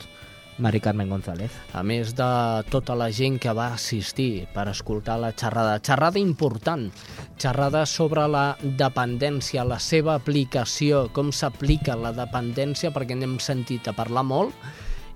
[0.58, 1.52] Mari Carmen González.
[1.74, 5.80] A més de tota la gent que va assistir per escoltar la xerrada.
[5.84, 6.90] Xerrada important.
[7.36, 13.92] Xerrada sobre la dependència, la seva aplicació, com s'aplica la dependència, perquè n'hem sentit a
[13.92, 14.54] parlar molt,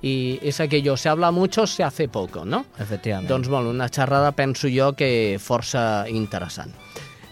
[0.03, 2.65] i és aquello, se habla mucho, se hace poco, no?
[2.79, 3.29] Efectivament.
[3.29, 6.73] Doncs molt, una xerrada penso jo que força interessant.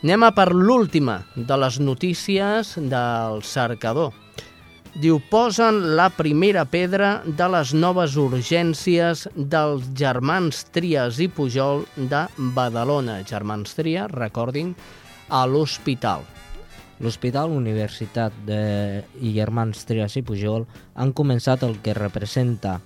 [0.05, 4.13] Anem a per l'última de les notícies del cercador.
[4.99, 12.25] Diu, posen la primera pedra de les noves urgències dels germans Trias i Pujol de
[12.57, 13.21] Badalona.
[13.27, 14.75] Germans Trias, recordin,
[15.29, 16.25] a l'hospital.
[17.01, 19.05] L'Hospital Universitat de...
[19.23, 20.67] i Germans Trias i Pujol
[20.99, 22.81] han començat el que representa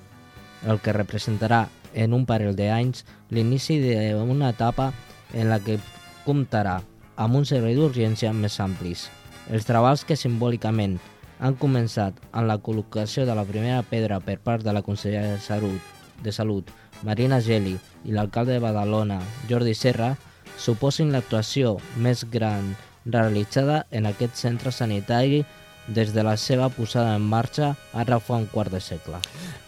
[0.68, 4.92] el que representarà en un parell d'anys l'inici d'una etapa
[5.32, 5.78] en la que
[6.26, 6.78] comptarà
[7.16, 9.08] amb un servei d'urgència més amplis.
[9.50, 10.98] Els treballs que simbòlicament
[11.42, 15.40] han començat amb la col·locació de la primera pedra per part de la consellera de
[15.42, 15.80] Salut,
[16.22, 16.70] de Salut
[17.02, 19.18] Marina Geli i l'alcalde de Badalona,
[19.50, 20.14] Jordi Serra,
[20.56, 22.70] suposin l'actuació més gran
[23.04, 25.42] realitzada en aquest centre sanitari
[25.88, 29.18] des de la seva posada en marxa ara fa un quart de segle.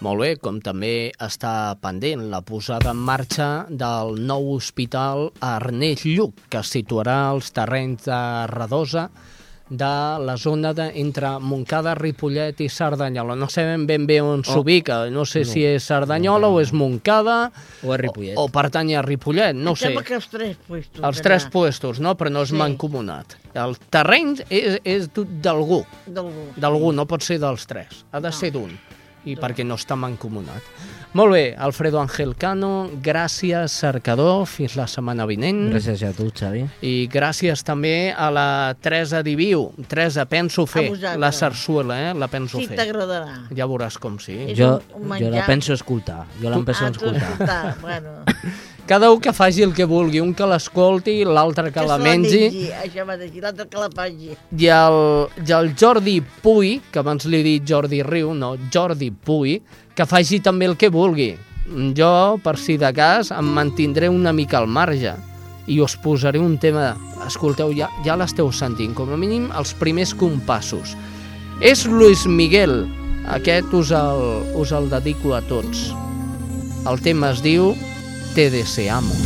[0.04, 6.46] Molt bé, com també està pendent la posada en marxa del nou hospital Ernest Lluc,
[6.48, 8.20] que es situarà als terrenys de
[8.52, 9.08] Redosa,
[9.68, 9.84] de
[10.20, 13.34] la zona de, entre Montcada, Ripollet i Cerdanyola.
[13.34, 14.52] No sabem ben bé on Oh.
[14.52, 15.44] s'ubica, no sé No.
[15.46, 17.50] si és Cerdanyola o és Montcada
[17.82, 18.36] O a Ripollet.
[18.36, 19.94] o, o pertany a Ripollet, no sé.
[20.04, 21.02] que els tres puestos.
[21.02, 22.14] Els tres puestos, no?
[22.16, 22.54] Però no és Sí.
[22.56, 23.36] mancomunat.
[23.54, 25.84] El terreny és, és d'algú.
[26.06, 26.52] D'algú.
[26.56, 28.04] D'algú, no pot ser dels tres.
[28.12, 28.78] Ha de ser d'un.
[29.24, 30.62] I perquè no està mancomunat.
[31.14, 35.68] Molt bé, Alfredo Ángel Cano, gràcies, cercador, fins la setmana vinent.
[35.70, 36.64] Gràcies a tu, Xavi.
[36.82, 39.68] I gràcies també a la Teresa Diviu.
[39.86, 42.14] Teresa, penso fer la sarsuela, eh?
[42.18, 42.76] La penso Sí, fer.
[42.80, 43.46] t'agradarà.
[43.54, 44.34] Ja veuràs com sí.
[44.50, 46.24] És Jo, un- un jo la penso escoltar.
[46.42, 47.30] Jo la penso Ah, tu escoltar.
[47.30, 48.10] escoltar, bueno.
[48.86, 52.68] Cada un que faci el que vulgui, un que l'escolti, l'altre que, Que la mengi.
[52.82, 54.34] Això dir, l'altre que la faci.
[54.60, 54.98] I el,
[55.40, 59.62] i el Jordi Puy, que abans li he dit Jordi Riu, no, Jordi Puy,
[59.96, 61.30] que faci també el que vulgui.
[61.96, 65.14] Jo, per si de cas, em mantindré una mica al marge
[65.66, 66.92] i us posaré un tema...
[67.24, 70.92] Escolteu, ja, ja l'esteu sentint, com a mínim els primers compassos.
[71.64, 72.82] És Luis Miguel,
[73.32, 75.88] aquest us el, us el dedico a tots.
[76.84, 77.72] El tema es diu
[78.34, 79.16] Te deseamos.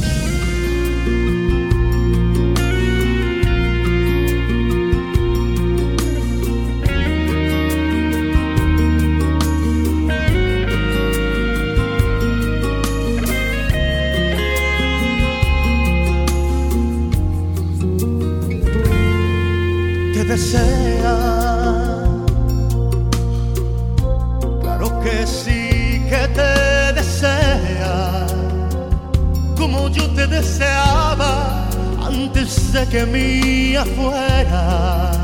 [32.78, 35.16] De que mía fueras.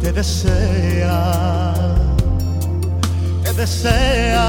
[0.00, 1.74] Te desea,
[3.44, 4.48] te desea.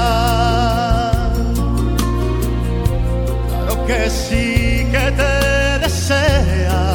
[3.48, 6.86] Claro que sí que te desea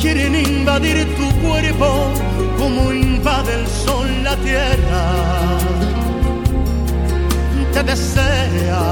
[0.00, 1.88] quieren invadir tu cuerpo
[2.58, 5.04] como invade el sol la tierra.
[7.72, 8.84] Te desea,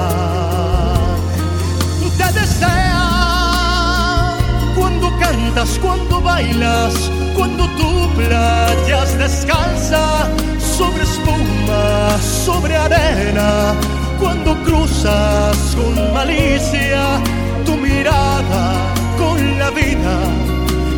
[5.34, 6.94] cantas, cuando bailas,
[7.36, 10.28] cuando tú playas descalza
[10.58, 13.74] sobre espuma, sobre arena,
[14.18, 17.20] cuando cruzas con malicia
[17.64, 20.16] tu mirada con la vida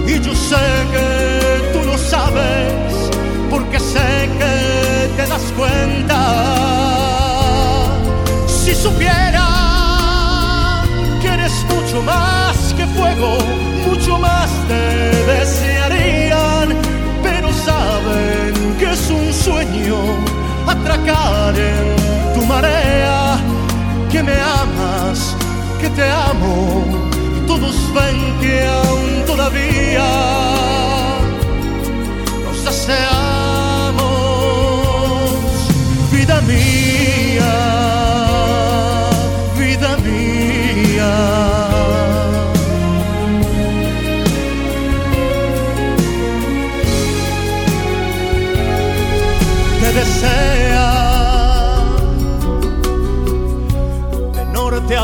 [0.06, 3.10] y yo sé que tú lo sabes
[3.50, 4.54] porque sé que
[5.16, 6.20] te das cuenta.
[8.46, 9.46] Si supiera
[11.20, 13.38] que eres mucho más que fuego,
[14.06, 16.68] mucho más te desearían,
[17.24, 19.96] pero saben que es un sueño
[20.66, 23.38] atracar en tu marea,
[24.10, 25.34] que me amas,
[25.80, 26.84] que te amo
[27.48, 30.08] todos ven que aún todavía
[32.44, 34.02] nos deseamos,
[36.12, 36.75] vida mía,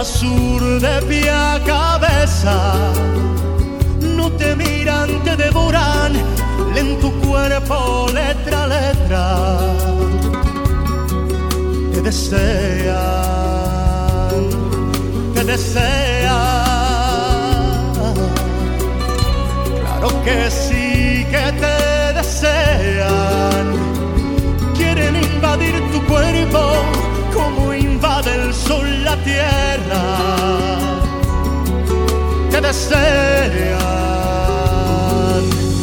[0.03, 2.57] azul de pie a cabeza.
[4.17, 6.13] No te miran, te devoran,
[6.81, 9.25] en tu cuerpo letra a letra.
[11.93, 12.93] Te desean,
[15.35, 16.33] te desean.
[19.83, 21.77] Claro que sí que te
[22.19, 23.52] desean.
[28.67, 30.03] Sol la tierra.
[32.51, 33.03] Te desean,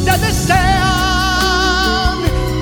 [0.04, 0.90] te desean.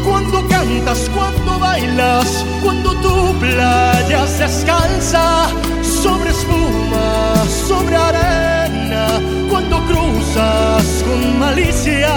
[0.07, 5.49] Cuando cantas, cuando bailas, cuando tu playa se descansa
[5.83, 12.15] sobre espuma, sobre arena, cuando cruzas con malicia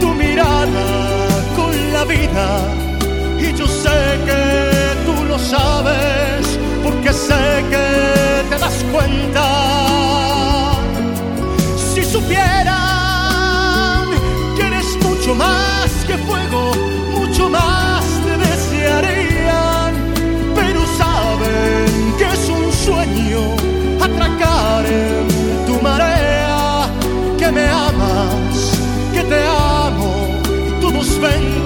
[0.00, 0.86] tu mirada
[1.56, 2.46] con la vida.
[3.38, 4.42] Y yo sé que
[5.06, 6.55] tú lo sabes,
[6.86, 7.86] porque sé que
[8.50, 9.46] te das cuenta.
[11.76, 12.76] Si supieran
[14.56, 16.62] que eres mucho más que fuego,
[17.18, 19.92] mucho más te desearían,
[20.54, 23.42] pero saben que es un sueño
[24.06, 25.26] atracar en
[25.66, 26.88] tu marea,
[27.40, 28.54] que me amas,
[29.12, 29.40] que te
[29.82, 30.12] amo,
[30.68, 31.65] y todos ven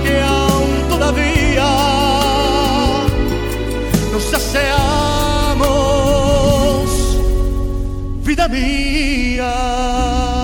[8.49, 10.40] vida.